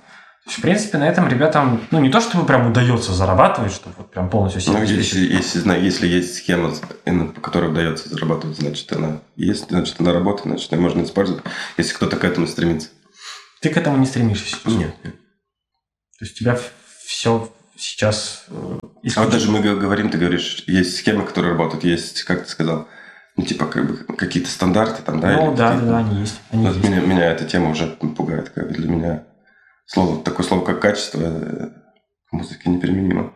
В 0.45 0.61
принципе, 0.61 0.99
на 0.99 1.09
этом 1.09 1.29
ребятам, 1.29 1.81
ну, 1.93 2.01
не 2.01 2.11
то 2.11 2.21
чтобы 2.21 2.45
прям 2.45 2.69
удается 2.69 3.13
зарабатывать, 3.13 3.73
чтобы 3.73 3.95
вот 3.99 4.11
прям 4.11 4.29
полностью 4.29 4.61
себя 4.61 4.79
Ну, 4.79 4.85
если, 4.85 5.21
если, 5.21 5.79
если 5.79 6.09
есть 6.09 6.35
схема, 6.35 6.75
по 7.05 7.41
которой 7.41 7.71
удается 7.71 8.09
зарабатывать, 8.09 8.59
значит, 8.59 8.93
она 8.93 9.21
есть, 9.37 9.69
значит, 9.69 10.01
она 10.01 10.13
работает, 10.13 10.49
значит, 10.49 10.73
ее 10.73 10.81
можно 10.81 11.03
использовать, 11.05 11.45
если 11.79 11.95
кто-то 11.95 12.17
к 12.17 12.25
этому 12.25 12.49
стремится. 12.49 12.89
Ты 13.61 13.69
к 13.69 13.77
этому 13.77 13.99
не 13.99 14.07
стремишься 14.07 14.47
сейчас. 14.47 14.73
Нет. 14.73 14.95
нет. 15.05 15.15
То 16.19 16.25
есть 16.25 16.35
у 16.35 16.39
тебя 16.41 16.59
все 17.07 17.49
сейчас 17.77 18.45
э, 18.49 18.79
А 19.15 19.23
вот 19.23 19.31
даже 19.31 19.49
мы 19.49 19.61
говорим, 19.61 20.11
ты 20.11 20.19
говоришь, 20.19 20.65
есть 20.67 20.97
схемы, 20.97 21.25
которые 21.25 21.53
работают, 21.53 21.85
есть, 21.85 22.25
как 22.25 22.45
ты 22.45 22.51
сказал, 22.51 22.89
ну, 23.37 23.45
типа, 23.45 23.67
как 23.67 23.87
бы, 23.87 24.15
какие-то 24.17 24.51
стандарты 24.51 25.03
там, 25.03 25.21
да? 25.21 25.37
Ну 25.37 25.55
да, 25.55 25.75
да, 25.75 25.81
да, 25.81 25.99
они 25.99 26.21
есть. 26.21 26.41
Они 26.51 26.67
есть. 26.67 26.83
меня, 26.83 27.01
меня 27.01 27.31
эта 27.31 27.45
тема 27.45 27.71
уже 27.71 27.87
пугает, 27.87 28.51
как 28.51 28.69
бы 28.69 28.75
для 28.75 28.89
меня 28.89 29.25
слово, 29.87 30.23
такое 30.23 30.47
слово, 30.47 30.65
как 30.65 30.81
качество, 30.81 31.21
э, 31.21 31.71
к 32.29 32.33
музыке 32.33 32.71
неприменимо. 32.71 33.35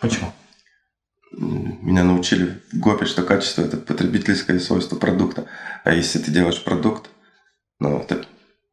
Почему? 0.00 0.32
Меня 1.32 2.02
научили 2.04 2.60
в 2.72 2.78
ГОПе, 2.78 3.06
что 3.06 3.22
качество– 3.22 3.62
это 3.64 3.76
потребительское 3.76 4.58
свойство 4.58 4.96
продукта. 4.96 5.46
А 5.84 5.92
если 5.92 6.18
ты 6.18 6.30
делаешь 6.32 6.62
продукт, 6.64 7.08
ну, 7.78 7.98
это 8.00 8.26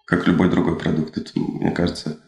как 0.05 0.25
любой 0.25 0.49
другой 0.49 0.79
продукт. 0.79 1.17
Это, 1.17 1.31
мне 1.39 1.71
кажется, 1.71 2.19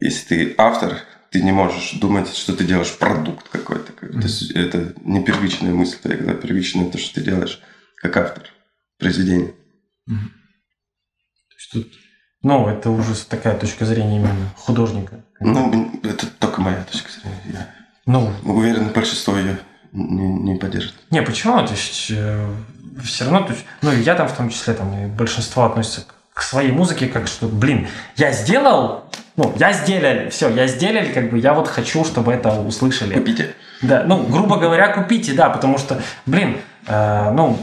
если 0.00 0.26
ты 0.26 0.54
автор, 0.58 0.98
ты 1.30 1.42
не 1.42 1.52
можешь 1.52 1.92
думать, 1.94 2.34
что 2.34 2.54
ты 2.54 2.64
делаешь 2.64 2.96
продукт 2.98 3.48
какой-то. 3.48 3.92
Как- 3.92 4.12
То 4.12 4.18
есть 4.18 4.50
это 4.50 4.94
не 5.04 5.24
первичная 5.24 5.72
мысль, 5.72 5.98
твоя, 5.98 6.16
когда 6.18 6.34
первичная 6.34 6.90
то, 6.90 6.98
что 6.98 7.14
ты 7.14 7.22
делаешь 7.22 7.60
как 7.96 8.16
автор 8.16 8.48
произведения. 8.98 9.54
То 10.06 11.54
есть 11.56 11.70
тут, 11.72 11.92
ну, 12.42 12.68
это 12.68 12.90
уже 12.90 13.14
такая 13.24 13.56
точка 13.56 13.84
зрения 13.84 14.16
именно 14.16 14.48
художника. 14.56 15.16
Ну, 15.40 15.90
это 16.02 16.26
только 16.38 16.60
моя 16.60 16.82
точка 16.90 17.08
зрения. 17.10 17.66
Ну, 18.06 18.30
Я 18.44 18.52
уверен, 18.52 18.88
большинство 18.88 19.36
ее 19.36 19.58
не, 19.92 20.26
не 20.52 20.54
поддержит. 20.56 20.94
не, 21.10 21.22
почему? 21.22 21.64
То 21.66 21.72
есть 21.72 22.12
все 23.04 23.24
равно, 23.24 23.42
то 23.42 23.52
есть, 23.52 23.64
ну, 23.82 23.92
я 23.92 24.14
там 24.14 24.28
в 24.28 24.32
том 24.32 24.50
числе, 24.50 24.74
там, 24.74 24.92
и 24.98 25.06
большинство 25.06 25.64
относится 25.64 26.02
к- 26.02 26.14
к 26.34 26.42
своей 26.42 26.72
музыке, 26.72 27.06
как 27.06 27.26
что, 27.28 27.46
блин, 27.46 27.86
я 28.16 28.32
сделал, 28.32 29.04
ну, 29.36 29.52
я 29.58 29.72
сделали, 29.72 30.30
все, 30.30 30.48
я 30.50 30.66
сделали, 30.66 31.12
как 31.12 31.30
бы, 31.30 31.38
я 31.38 31.54
вот 31.54 31.68
хочу, 31.68 32.04
чтобы 32.04 32.32
это 32.32 32.50
услышали. 32.60 33.14
Купите. 33.14 33.54
Да, 33.82 34.02
ну, 34.04 34.24
грубо 34.26 34.56
говоря, 34.58 34.88
купите, 34.92 35.32
да, 35.34 35.48
потому 35.50 35.78
что, 35.78 36.00
блин, 36.26 36.56
э, 36.86 37.30
ну, 37.32 37.58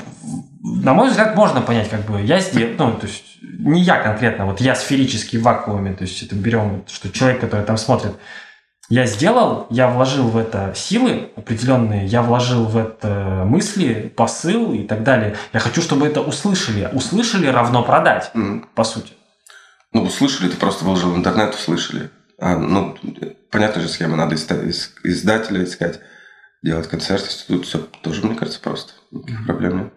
на 0.66 0.94
мой 0.94 1.10
взгляд, 1.10 1.36
можно 1.36 1.62
понять, 1.62 1.90
как 1.90 2.02
бы, 2.02 2.22
я 2.22 2.40
сделал, 2.40 2.74
ну, 2.78 2.94
то 2.94 3.06
есть, 3.06 3.38
не 3.42 3.82
я 3.82 4.00
конкретно, 4.02 4.46
вот 4.46 4.62
я 4.62 4.76
сферический 4.76 5.38
в 5.38 5.44
вакууме, 5.44 5.94
то 5.94 6.04
есть, 6.04 6.24
это 6.24 6.36
берем, 6.36 6.84
что 6.88 7.12
человек, 7.12 7.40
который 7.42 7.66
там 7.66 7.78
смотрит, 7.78 8.14
я 8.90 9.06
сделал, 9.06 9.68
я 9.70 9.88
вложил 9.88 10.28
в 10.28 10.38
это 10.38 10.74
силы 10.76 11.32
определенные, 11.36 12.06
я 12.06 12.22
вложил 12.22 12.66
в 12.66 12.78
это 12.78 13.44
мысли, 13.46 14.14
посыл 14.16 14.74
и 14.74 14.84
так 14.84 15.02
далее. 15.02 15.36
Я 15.54 15.60
хочу, 15.60 15.82
чтобы 15.82 16.06
это 16.06 16.22
услышали. 16.22 16.88
Услышали 16.94 17.48
равно 17.48 17.82
продать, 17.82 18.30
М. 18.36 18.70
по 18.76 18.84
сути. 18.84 19.14
Ну, 19.92 20.04
услышали, 20.04 20.50
ты 20.50 20.58
просто 20.58 20.86
выложил 20.86 21.12
в 21.12 21.18
интернет, 21.18 21.56
услышали. 21.56 22.12
А, 22.40 22.58
ну, 22.58 22.96
понятная 23.50 23.82
же 23.82 23.90
схема, 23.90 24.18
надо 24.18 24.36
издателя 24.36 25.64
искать, 25.64 26.00
делать 26.62 26.88
концерты, 26.88 27.28
тут 27.48 27.66
все 27.66 27.80
тоже, 28.04 28.24
мне 28.24 28.36
кажется, 28.36 28.60
просто. 28.60 28.94
Никаких 29.10 29.46
проблем 29.48 29.78
нет. 29.80 29.94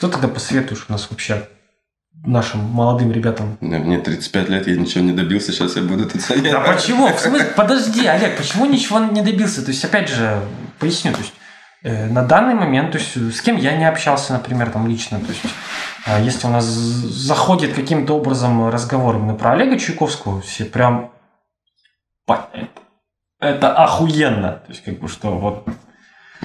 Что 0.00 0.08
тогда 0.08 0.28
посоветуешь 0.28 0.86
у 0.88 0.92
нас 0.92 1.10
вообще 1.10 1.46
нашим 2.24 2.60
молодым 2.60 3.12
ребятам? 3.12 3.58
Мне 3.60 3.78
мне 3.80 3.98
35 3.98 4.48
лет, 4.48 4.66
я 4.66 4.74
ничего 4.74 5.04
не 5.04 5.12
добился, 5.12 5.52
сейчас 5.52 5.76
я 5.76 5.82
буду 5.82 6.08
тут 6.08 6.22
советовать. 6.22 6.52
Да 6.52 6.72
почему? 6.72 7.12
В 7.12 7.20
смысле, 7.20 7.48
подожди, 7.54 8.06
Олег, 8.06 8.38
почему 8.38 8.64
ничего 8.64 8.98
не 9.00 9.20
добился? 9.20 9.62
То 9.62 9.72
есть, 9.72 9.84
опять 9.84 10.08
же, 10.08 10.40
поясню, 10.78 11.12
то 11.12 11.18
есть, 11.18 11.34
э, 11.82 12.06
на 12.06 12.22
данный 12.22 12.54
момент, 12.54 12.92
то 12.92 12.98
есть, 12.98 13.14
с 13.14 13.42
кем 13.42 13.58
я 13.58 13.76
не 13.76 13.86
общался, 13.86 14.32
например, 14.32 14.70
там 14.70 14.88
лично, 14.88 15.20
то 15.20 15.28
есть, 15.28 15.42
а 16.06 16.18
если 16.18 16.46
у 16.46 16.50
нас 16.50 16.64
заходит 16.64 17.74
каким-то 17.74 18.14
образом 18.16 18.70
разговор 18.70 19.16
именно 19.16 19.34
про 19.34 19.52
Олега 19.52 19.78
Чайковского, 19.78 20.40
все 20.40 20.64
прям 20.64 21.12
это, 22.26 22.68
это 23.38 23.76
охуенно. 23.76 24.62
То 24.64 24.70
есть, 24.70 24.82
как 24.82 24.98
бы, 24.98 25.08
что 25.08 25.36
вот 25.36 25.68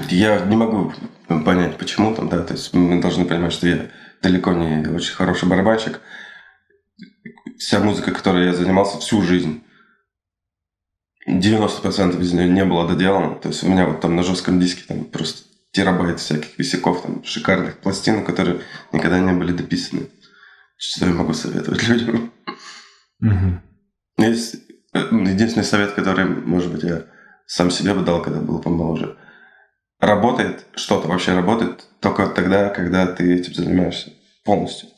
Я 0.10 0.40
не 0.46 0.56
могу 0.56 0.94
понять, 1.28 1.78
почему 1.78 2.14
там, 2.14 2.30
да, 2.30 2.44
то 2.44 2.54
есть 2.54 2.74
мы 2.74 3.02
должны 3.02 3.26
понимать, 3.26 3.54
что 3.54 3.68
я 3.68 3.88
далеко 4.22 4.54
не 4.54 4.88
очень 4.88 5.14
хороший 5.14 5.48
барабанщик. 5.48 6.02
Вся 7.58 7.80
музыка, 7.80 8.12
которой 8.12 8.46
я 8.46 8.54
занимался 8.54 9.00
всю 9.00 9.22
жизнь, 9.22 9.64
90% 11.28 12.22
из 12.22 12.34
нее 12.34 12.50
не 12.50 12.66
было 12.66 12.88
доделано. 12.88 13.36
То 13.36 13.50
есть 13.50 13.64
у 13.64 13.70
меня 13.70 13.88
вот 13.88 14.02
там 14.02 14.16
на 14.16 14.24
жестком 14.24 14.60
диске 14.60 14.84
там 14.88 15.06
просто 15.06 15.48
терабайт 15.72 16.20
всяких 16.20 16.58
висяков, 16.58 17.02
там 17.02 17.24
шикарных 17.24 17.80
пластинок, 17.80 18.26
которые 18.26 18.62
никогда 18.92 19.20
не 19.20 19.34
были 19.34 19.52
дописаны. 19.52 20.08
Что 20.78 21.06
я 21.06 21.14
могу 21.14 21.34
советовать 21.34 21.88
людям? 21.88 22.32
Есть 24.18 24.56
э, 24.94 25.00
единственный 25.12 25.64
совет, 25.64 25.94
который, 25.94 26.26
может 26.26 26.72
быть, 26.72 26.84
я 26.84 27.06
сам 27.46 27.72
себе 27.72 27.94
бы 27.94 28.04
дал, 28.04 28.22
когда 28.22 28.40
был 28.40 28.62
помоложе. 28.62 29.18
Работает, 30.00 30.66
что-то 30.76 31.08
вообще 31.08 31.34
работает 31.34 31.86
только 32.00 32.28
тогда, 32.28 32.70
когда 32.70 33.08
ты 33.08 33.34
этим 33.34 33.54
занимаешься 33.54 34.12
полностью. 34.44 34.90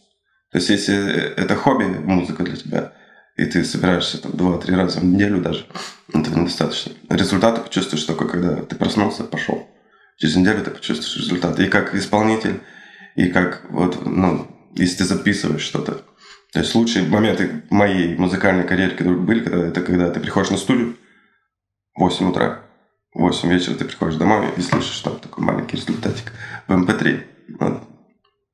То 0.51 0.57
есть, 0.57 0.69
если 0.69 1.33
это 1.36 1.55
хобби, 1.55 1.83
музыка 1.83 2.43
для 2.43 2.55
тебя, 2.55 2.93
и 3.36 3.45
ты 3.45 3.63
собираешься 3.63 4.21
там 4.21 4.31
два-три 4.31 4.75
раза 4.75 4.99
в 4.99 5.05
неделю 5.05 5.41
даже, 5.41 5.65
этого 6.10 6.39
недостаточно. 6.39 6.93
Результат 7.10 7.55
ты 7.55 7.62
почувствуешь 7.62 8.03
только, 8.03 8.25
когда 8.27 8.55
ты 8.63 8.75
проснулся, 8.75 9.23
пошел. 9.23 9.67
Через 10.17 10.36
неделю 10.36 10.63
ты 10.63 10.71
почувствуешь 10.71 11.17
результат. 11.17 11.60
И 11.60 11.67
как 11.67 11.93
исполнитель, 11.93 12.62
и 13.15 13.27
как 13.27 13.69
вот, 13.69 14.03
ну, 14.05 14.47
если 14.73 14.97
ты 14.99 15.05
записываешь 15.05 15.62
что-то. 15.62 16.01
То 16.53 16.60
есть 16.60 16.73
лучшие 16.73 17.07
моменты 17.07 17.63
моей 17.69 18.15
музыкальной 18.15 18.65
карьеры, 18.65 18.95
были, 19.15 19.43
когда 19.43 19.67
это 19.67 19.81
когда 19.81 20.10
ты 20.10 20.19
приходишь 20.19 20.49
на 20.49 20.57
студию 20.57 20.97
в 21.93 21.99
8 21.99 22.29
утра, 22.29 22.63
8 23.17 23.49
вечера 23.49 23.73
ты 23.73 23.86
приходишь 23.86 24.17
домой 24.17 24.53
и 24.56 24.62
слышишь 24.62 24.99
там 24.99 25.19
такой 25.19 25.43
маленький 25.43 25.77
результатик 25.77 26.32
в 26.67 26.71
MP3. 26.71 27.25
Вот. 27.60 27.84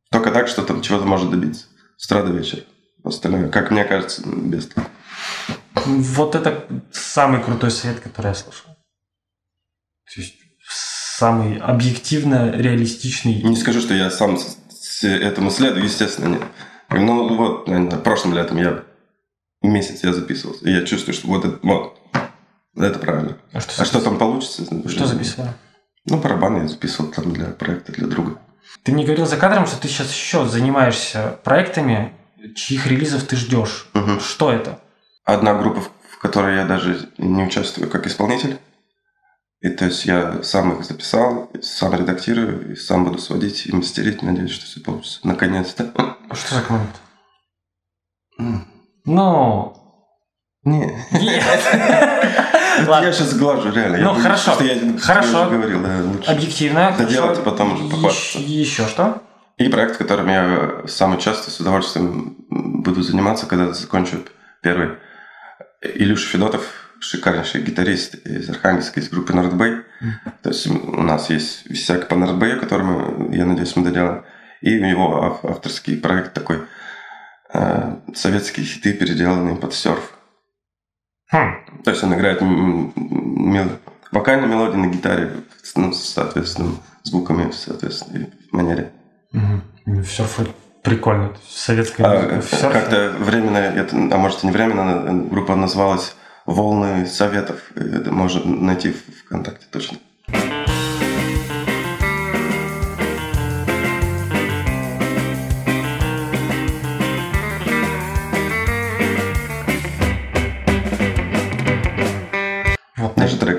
Только 0.09 0.31
так, 0.31 0.47
что 0.47 0.63
там 0.63 0.81
чего-то 0.81 1.05
может 1.05 1.29
добиться. 1.29 1.65
С 1.97 2.05
утра 2.05 2.23
до 2.23 2.31
вечера. 2.31 2.61
Остальное, 3.03 3.49
как 3.49 3.71
мне 3.71 3.83
кажется, 3.83 4.23
без 4.25 4.67
толку. 4.67 4.89
Вот 5.85 6.35
это 6.35 6.65
самый 6.91 7.43
крутой 7.43 7.71
совет, 7.71 7.99
который 7.99 8.27
я 8.27 8.33
слышал. 8.33 8.69
То 10.13 10.21
есть 10.21 10.35
самый 10.69 11.57
объективно 11.57 12.51
реалистичный. 12.51 13.41
Не 13.41 13.57
скажу, 13.57 13.81
что 13.81 13.93
я 13.93 14.09
сам 14.09 14.37
этому 15.01 15.49
следую, 15.49 15.83
естественно, 15.83 16.29
нет. 16.35 16.43
Ну 16.89 17.35
вот, 17.35 17.67
наверное, 17.67 17.99
прошлым 17.99 18.33
летом 18.33 18.57
я 18.57 18.85
месяц 19.61 20.03
я 20.03 20.13
записывался, 20.13 20.65
и 20.65 20.71
я 20.71 20.85
чувствую, 20.85 21.15
что 21.15 21.27
вот 21.27 21.43
это, 21.45 21.59
вот, 21.63 21.99
это 22.75 22.99
правильно. 22.99 23.37
А 23.51 23.59
что, 23.59 23.81
А 23.81 23.85
что 23.85 24.01
там 24.01 24.17
получится? 24.17 24.63
Что 24.89 25.05
записывал? 25.05 25.49
Ну, 26.05 26.17
барабаны 26.17 26.63
я 26.63 26.67
записывал 26.67 27.11
там 27.11 27.31
для 27.31 27.45
проекта, 27.47 27.91
для 27.91 28.07
друга. 28.07 28.39
Ты 28.83 28.91
мне 28.91 29.03
говорил 29.05 29.25
за 29.25 29.37
кадром, 29.37 29.65
что 29.67 29.79
ты 29.79 29.87
сейчас 29.87 30.11
еще 30.11 30.45
занимаешься 30.45 31.39
проектами, 31.43 32.13
чьих 32.55 32.87
релизов 32.87 33.23
ты 33.23 33.35
ждешь. 33.35 33.87
Мгм. 33.93 34.19
Что 34.19 34.51
это? 34.51 34.79
Одна 35.23 35.53
группа, 35.53 35.81
в- 35.81 36.17
которой 36.19 36.55
я 36.55 36.65
даже 36.65 37.09
не 37.17 37.43
участвую 37.43 37.89
как 37.89 38.07
исполнитель. 38.07 38.57
И 39.61 39.69
то 39.69 39.85
есть 39.85 40.05
я 40.05 40.41
сам 40.43 40.73
их 40.77 40.85
записал, 40.85 41.49
сам 41.61 41.93
редактирую, 41.93 42.71
и 42.73 42.75
сам 42.75 43.05
буду 43.05 43.17
сводить 43.17 43.65
и 43.67 43.73
мастерить. 43.73 44.21
Надеюсь, 44.21 44.51
что 44.51 44.65
все 44.65 44.81
получится. 44.81 45.19
Наконец-то. 45.23 45.91
А 46.29 46.35
Что 46.35 46.55
за 46.55 46.61
команда? 46.61 46.91
Ну, 49.05 49.77
Не. 50.65 50.85
Ладно. 52.87 53.05
Я 53.07 53.11
сейчас 53.11 53.35
глажу, 53.35 53.71
реально. 53.71 53.97
Ну, 53.99 54.13
хорошо. 54.21 54.53
что 54.53 54.63
я- 54.63 54.97
Хорошо. 54.99 55.49
Говорил, 55.49 55.81
да, 55.83 55.99
лучше. 56.03 56.31
объективно. 56.31 56.95
Доделать 56.97 57.39
и 57.39 57.41
потом 57.41 57.73
уже 57.73 57.89
похвастаться. 57.89 58.39
Еще, 58.39 58.87
что? 58.87 59.21
И 59.57 59.67
проект, 59.69 59.97
которым 59.97 60.29
я 60.29 60.81
самый 60.87 61.19
часто 61.19 61.51
с 61.51 61.59
удовольствием 61.59 62.35
буду 62.49 63.01
заниматься, 63.01 63.45
когда 63.45 63.71
закончу 63.73 64.17
первый. 64.61 64.97
Илюша 65.81 66.27
Федотов, 66.29 66.65
шикарнейший 66.99 67.61
гитарист 67.61 68.15
из 68.25 68.49
Архангельска, 68.49 68.99
из 69.01 69.09
группы 69.09 69.33
Нордбэй. 69.33 69.81
То 70.41 70.49
есть 70.49 70.65
у 70.67 71.01
нас 71.01 71.29
есть 71.29 71.69
висяк 71.69 72.07
по 72.07 72.15
Нордбэю, 72.15 72.59
который 72.59 73.35
я 73.35 73.45
надеюсь, 73.45 73.75
мы 73.75 73.83
доделаем. 73.83 74.23
И 74.61 74.79
у 74.79 74.85
него 74.85 75.23
ав- 75.25 75.45
авторский 75.45 75.97
проект 75.97 76.33
такой 76.33 76.61
э, 77.53 77.95
советские 78.15 78.65
хиты, 78.65 78.93
переделанные 78.93 79.57
под 79.57 79.73
серф. 79.73 80.13
Хм. 81.33 81.55
То 81.83 81.89
есть 81.89 82.03
он 82.03 82.13
играет 82.13 82.41
мел- 82.41 83.79
мелодии 84.45 84.77
на 84.77 84.87
гитаре 84.87 85.31
ну, 85.75 85.91
с 85.91 86.13
соответственным 86.13 86.77
звуками 87.01 87.49
в 87.49 87.55
соответственной 87.55 88.29
манере. 88.51 88.91
Все 90.05 90.25
прикольно. 90.83 91.29
То 91.29 91.39
есть 91.39 91.57
Советская 91.57 92.05
А, 92.05 92.35
музыка. 92.35 92.69
Как-то 92.71 93.15
временно, 93.17 93.57
это, 93.57 93.95
а 93.95 94.17
может 94.17 94.43
и 94.43 94.47
не 94.47 94.53
временно, 94.53 95.05
э, 95.07 95.11
группа 95.29 95.55
называлась 95.55 96.15
«Волны 96.45 97.07
советов». 97.07 97.59
Это 97.75 98.11
можно 98.11 98.45
найти 98.45 98.91
в 98.91 99.25
ВКонтакте 99.25 99.65
точно. 99.71 99.97
Вот. 100.27 100.37
Даже 100.37 100.62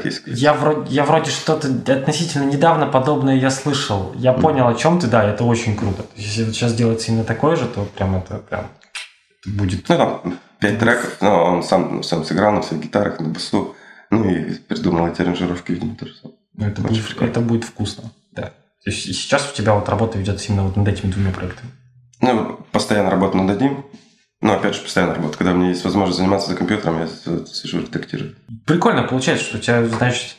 есть. 0.08 0.22
Я 0.26 0.54
вроде, 0.54 0.94
я 0.94 1.04
вроде 1.04 1.30
что-то 1.30 1.68
относительно 1.92 2.44
недавно 2.44 2.86
подобное 2.86 3.36
я 3.36 3.50
слышал. 3.50 4.12
Я 4.16 4.32
понял, 4.32 4.68
о 4.68 4.74
чем 4.74 4.98
ты, 4.98 5.06
да, 5.06 5.24
это 5.24 5.44
очень 5.44 5.76
круто. 5.76 6.04
Если 6.16 6.44
сейчас 6.52 6.74
делается 6.74 7.10
именно 7.10 7.24
такое 7.24 7.56
же, 7.56 7.66
то 7.66 7.84
прям 7.84 8.16
это 8.16 8.38
прям 8.38 8.68
будет. 9.46 9.88
Ну, 9.88 9.96
там 9.96 10.38
пять 10.60 10.78
треков, 10.78 11.16
но 11.20 11.44
он 11.44 11.62
сам, 11.62 12.02
сам 12.02 12.24
сыграл 12.24 12.52
на 12.52 12.62
всех 12.62 12.80
гитарах, 12.80 13.20
на 13.20 13.28
басу. 13.28 13.74
Ну, 14.10 14.28
и 14.28 14.54
придумал 14.54 15.08
эти 15.08 15.22
аранжировки, 15.22 15.72
видимо, 15.72 15.96
тоже 15.96 16.14
сам. 16.14 16.32
ну, 16.54 16.66
Это 16.66 16.82
Очень 16.82 16.94
будет, 16.94 17.06
прикольно. 17.06 17.30
это 17.30 17.40
будет 17.40 17.64
вкусно. 17.64 18.04
Да. 18.32 18.42
То 18.42 18.90
есть 18.90 19.02
сейчас 19.04 19.50
у 19.50 19.54
тебя 19.56 19.74
вот 19.74 19.88
работа 19.88 20.18
ведется 20.18 20.48
именно 20.48 20.64
вот 20.64 20.76
над 20.76 20.86
этими 20.86 21.10
двумя 21.10 21.30
проектами. 21.32 21.70
Ну, 22.20 22.58
постоянно 22.70 23.10
работаю 23.10 23.42
над 23.44 23.56
одним. 23.56 23.84
Ну, 24.44 24.52
опять 24.52 24.74
же, 24.74 24.82
постоянная 24.82 25.14
работа. 25.14 25.38
Когда 25.38 25.52
у 25.52 25.56
меня 25.56 25.70
есть 25.70 25.82
возможность 25.84 26.18
заниматься 26.18 26.50
за 26.50 26.54
компьютером, 26.54 27.00
я 27.00 27.06
сижу 27.46 27.80
редактирую. 27.80 28.36
Прикольно 28.66 29.04
получается, 29.04 29.46
что 29.46 29.56
у 29.56 29.60
тебя, 29.60 29.82
значит, 29.86 30.36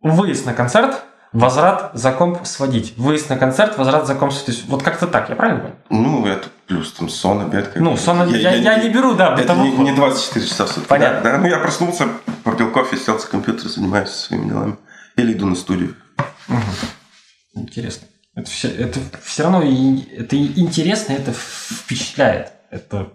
выезд 0.00 0.46
на 0.46 0.54
концерт, 0.54 1.02
возврат 1.34 1.90
за 1.92 2.12
комп 2.12 2.46
сводить. 2.46 2.96
Выезд 2.96 3.28
на 3.28 3.36
концерт, 3.36 3.76
возврат 3.76 4.06
за 4.06 4.14
комп 4.14 4.32
сводить. 4.32 4.64
Вот 4.66 4.82
как-то 4.82 5.08
так, 5.08 5.28
я 5.28 5.36
правильно 5.36 5.60
понял? 5.60 5.74
Ну, 5.90 6.24
это 6.24 6.48
плюс 6.66 6.90
там 6.94 7.10
сон, 7.10 7.42
обед. 7.42 7.68
как 7.68 7.82
Ну, 7.82 7.94
сон, 7.98 8.26
я, 8.30 8.54
я 8.54 8.82
не 8.82 8.88
беру, 8.88 9.12
да, 9.12 9.36
Это 9.38 9.54
не, 9.56 9.70
не 9.70 9.92
24 9.92 10.46
часа 10.46 10.64
в 10.64 10.70
сутки. 10.70 10.88
Понятно. 10.88 11.20
Да, 11.20 11.32
да, 11.32 11.38
ну 11.38 11.48
я 11.48 11.58
проснулся, 11.58 12.08
попил 12.44 12.70
кофе, 12.70 12.96
сел 12.96 13.18
за 13.18 13.26
компьютер, 13.26 13.68
занимаюсь 13.68 14.08
своими 14.08 14.48
делами. 14.48 14.78
Или 15.16 15.34
иду 15.34 15.46
на 15.46 15.54
студию. 15.54 15.94
Интересно. 17.52 18.08
Это 18.40 18.50
все, 18.50 18.68
это 18.68 19.00
все 19.22 19.42
равно 19.42 19.62
и- 19.62 20.14
это 20.16 20.36
интересно, 20.36 21.12
это 21.12 21.32
впечатляет. 21.32 22.52
Это 22.70 23.08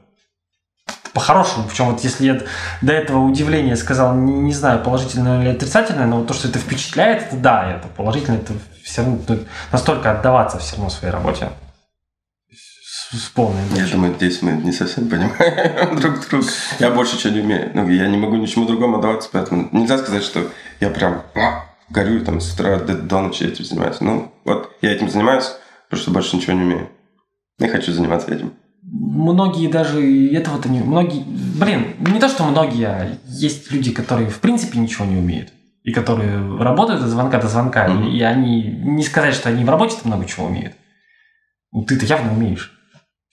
по-хорошему. 1.14 1.68
Причем 1.68 1.86
вот 1.86 2.04
если 2.04 2.26
я 2.26 2.42
до 2.82 2.94
этого 2.94 3.20
удивления 3.20 3.76
сказал, 3.76 4.14
не, 4.16 4.34
не 4.34 4.54
знаю, 4.54 4.84
положительное 4.84 5.42
или 5.42 5.50
отрицательное, 5.50 6.06
но 6.06 6.20
вот 6.20 6.28
то, 6.28 6.34
что 6.34 6.48
это 6.48 6.60
впечатляет, 6.60 7.24
это 7.24 7.38
да, 7.38 7.72
это 7.72 7.88
положительно, 7.88 8.36
это 8.36 8.54
все 8.84 9.02
равно 9.02 9.20
ну, 9.28 9.40
настолько 9.72 10.12
отдаваться 10.12 10.60
все 10.60 10.76
равно 10.76 10.90
своей 10.90 11.14
работе. 11.14 11.50
С, 12.52 13.18
с 13.18 13.30
полной 13.30 13.62
Я 13.76 13.88
думаю, 13.88 14.14
здесь 14.16 14.42
мы 14.42 14.52
не 14.52 14.74
совсем 14.74 15.10
понимаем 15.10 16.00
друг 16.00 16.28
друга. 16.30 16.48
Я 16.80 16.92
больше 16.92 17.18
чего 17.18 17.34
не 17.34 17.40
умею. 17.40 17.72
Ну, 17.74 17.88
я 17.90 18.08
не 18.08 18.18
могу 18.18 18.36
ничему 18.36 18.66
другому 18.68 18.98
отдаваться, 18.98 19.30
поэтому 19.32 19.70
нельзя 19.72 19.98
сказать, 19.98 20.24
что 20.24 20.52
я 20.82 20.90
прям 20.90 21.24
а, 21.34 21.66
горю 21.90 22.24
там 22.24 22.40
с 22.42 22.54
утра 22.54 22.80
до, 22.80 22.96
до 22.96 23.22
ночи 23.22 23.44
этим 23.44 23.66
занимаюсь. 23.66 24.02
Ну, 24.02 24.34
вот 24.44 24.72
я 24.82 24.92
этим 24.92 25.10
занимаюсь, 25.10 25.52
потому 25.86 26.02
что 26.02 26.12
больше 26.12 26.36
ничего 26.36 26.54
не 26.54 26.64
умею. 26.64 26.90
Не 27.60 27.68
хочу 27.68 27.92
заниматься 27.92 28.34
этим. 28.34 28.54
Многие 28.84 29.68
даже 29.68 30.06
и 30.06 30.34
этого-то 30.36 30.70
не... 30.70 30.82
Многие... 30.82 31.24
Блин, 31.24 31.96
не 32.00 32.20
то, 32.20 32.30
что 32.30 32.44
многие, 32.44 32.88
а 32.88 33.18
есть 33.26 33.72
люди, 33.72 33.92
которые 33.92 34.30
в 34.30 34.40
принципе 34.40 34.78
ничего 34.78 35.06
не 35.06 35.16
умеют. 35.18 35.50
И 35.84 35.92
которые 35.92 36.58
работают 36.60 37.02
от 37.02 37.10
звонка 37.10 37.40
до 37.40 37.48
звонка. 37.48 37.88
Мгм. 37.88 38.08
И, 38.08 38.18
и 38.18 38.22
они... 38.22 38.64
Не 38.64 39.04
сказать, 39.04 39.34
что 39.34 39.50
они 39.50 39.64
в 39.64 39.70
работе 39.70 39.98
много 40.04 40.26
чего 40.26 40.48
умеют. 40.48 40.74
Ну, 41.72 41.84
ты-то 41.84 42.06
явно 42.06 42.34
умеешь. 42.34 42.72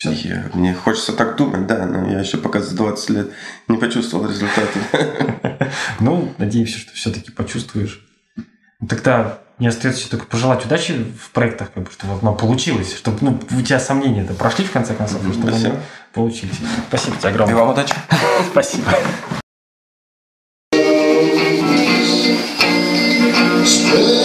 Я- 0.04 0.50
мне 0.54 0.74
хочется 0.74 1.12
так 1.12 1.36
думать, 1.36 1.66
да, 1.66 1.86
но 1.86 2.10
я 2.10 2.20
еще 2.20 2.38
пока 2.38 2.60
за 2.60 2.74
20 2.74 3.10
лет 3.10 3.30
не 3.68 3.76
почувствовал 3.76 4.28
результаты. 4.28 4.78
Ну, 6.00 6.28
надеемся, 6.38 6.78
что 6.78 6.92
все-таки 6.92 7.30
почувствуешь. 7.30 8.04
Ну, 8.82 8.88
Тогда 8.88 9.38
не 9.60 9.68
остается 9.68 10.10
только 10.10 10.26
пожелать 10.26 10.66
удачи 10.66 10.92
в 10.92 11.30
проектах, 11.30 11.72
как 11.72 11.84
бы, 11.84 11.90
чтобы 11.92 12.14
оно 12.20 12.34
получилось, 12.34 12.96
чтобы 12.96 13.18
ну, 13.20 13.40
у 13.56 13.62
тебя 13.62 13.78
сомнения-то 13.78 14.34
прошли 14.34 14.64
в 14.64 14.72
конце 14.72 14.92
концов, 14.92 15.24
и 15.26 15.32
чтобы 15.32 15.48
они 15.48 15.58
Спасибо. 15.58 15.80
получились. 16.12 16.56
Спасибо 16.88 17.16
тебе 17.16 17.28
огромное. 17.28 17.54
вам 17.54 17.70
удачи. 17.70 17.94
Спасибо. 18.50 18.90
It's 23.64 24.21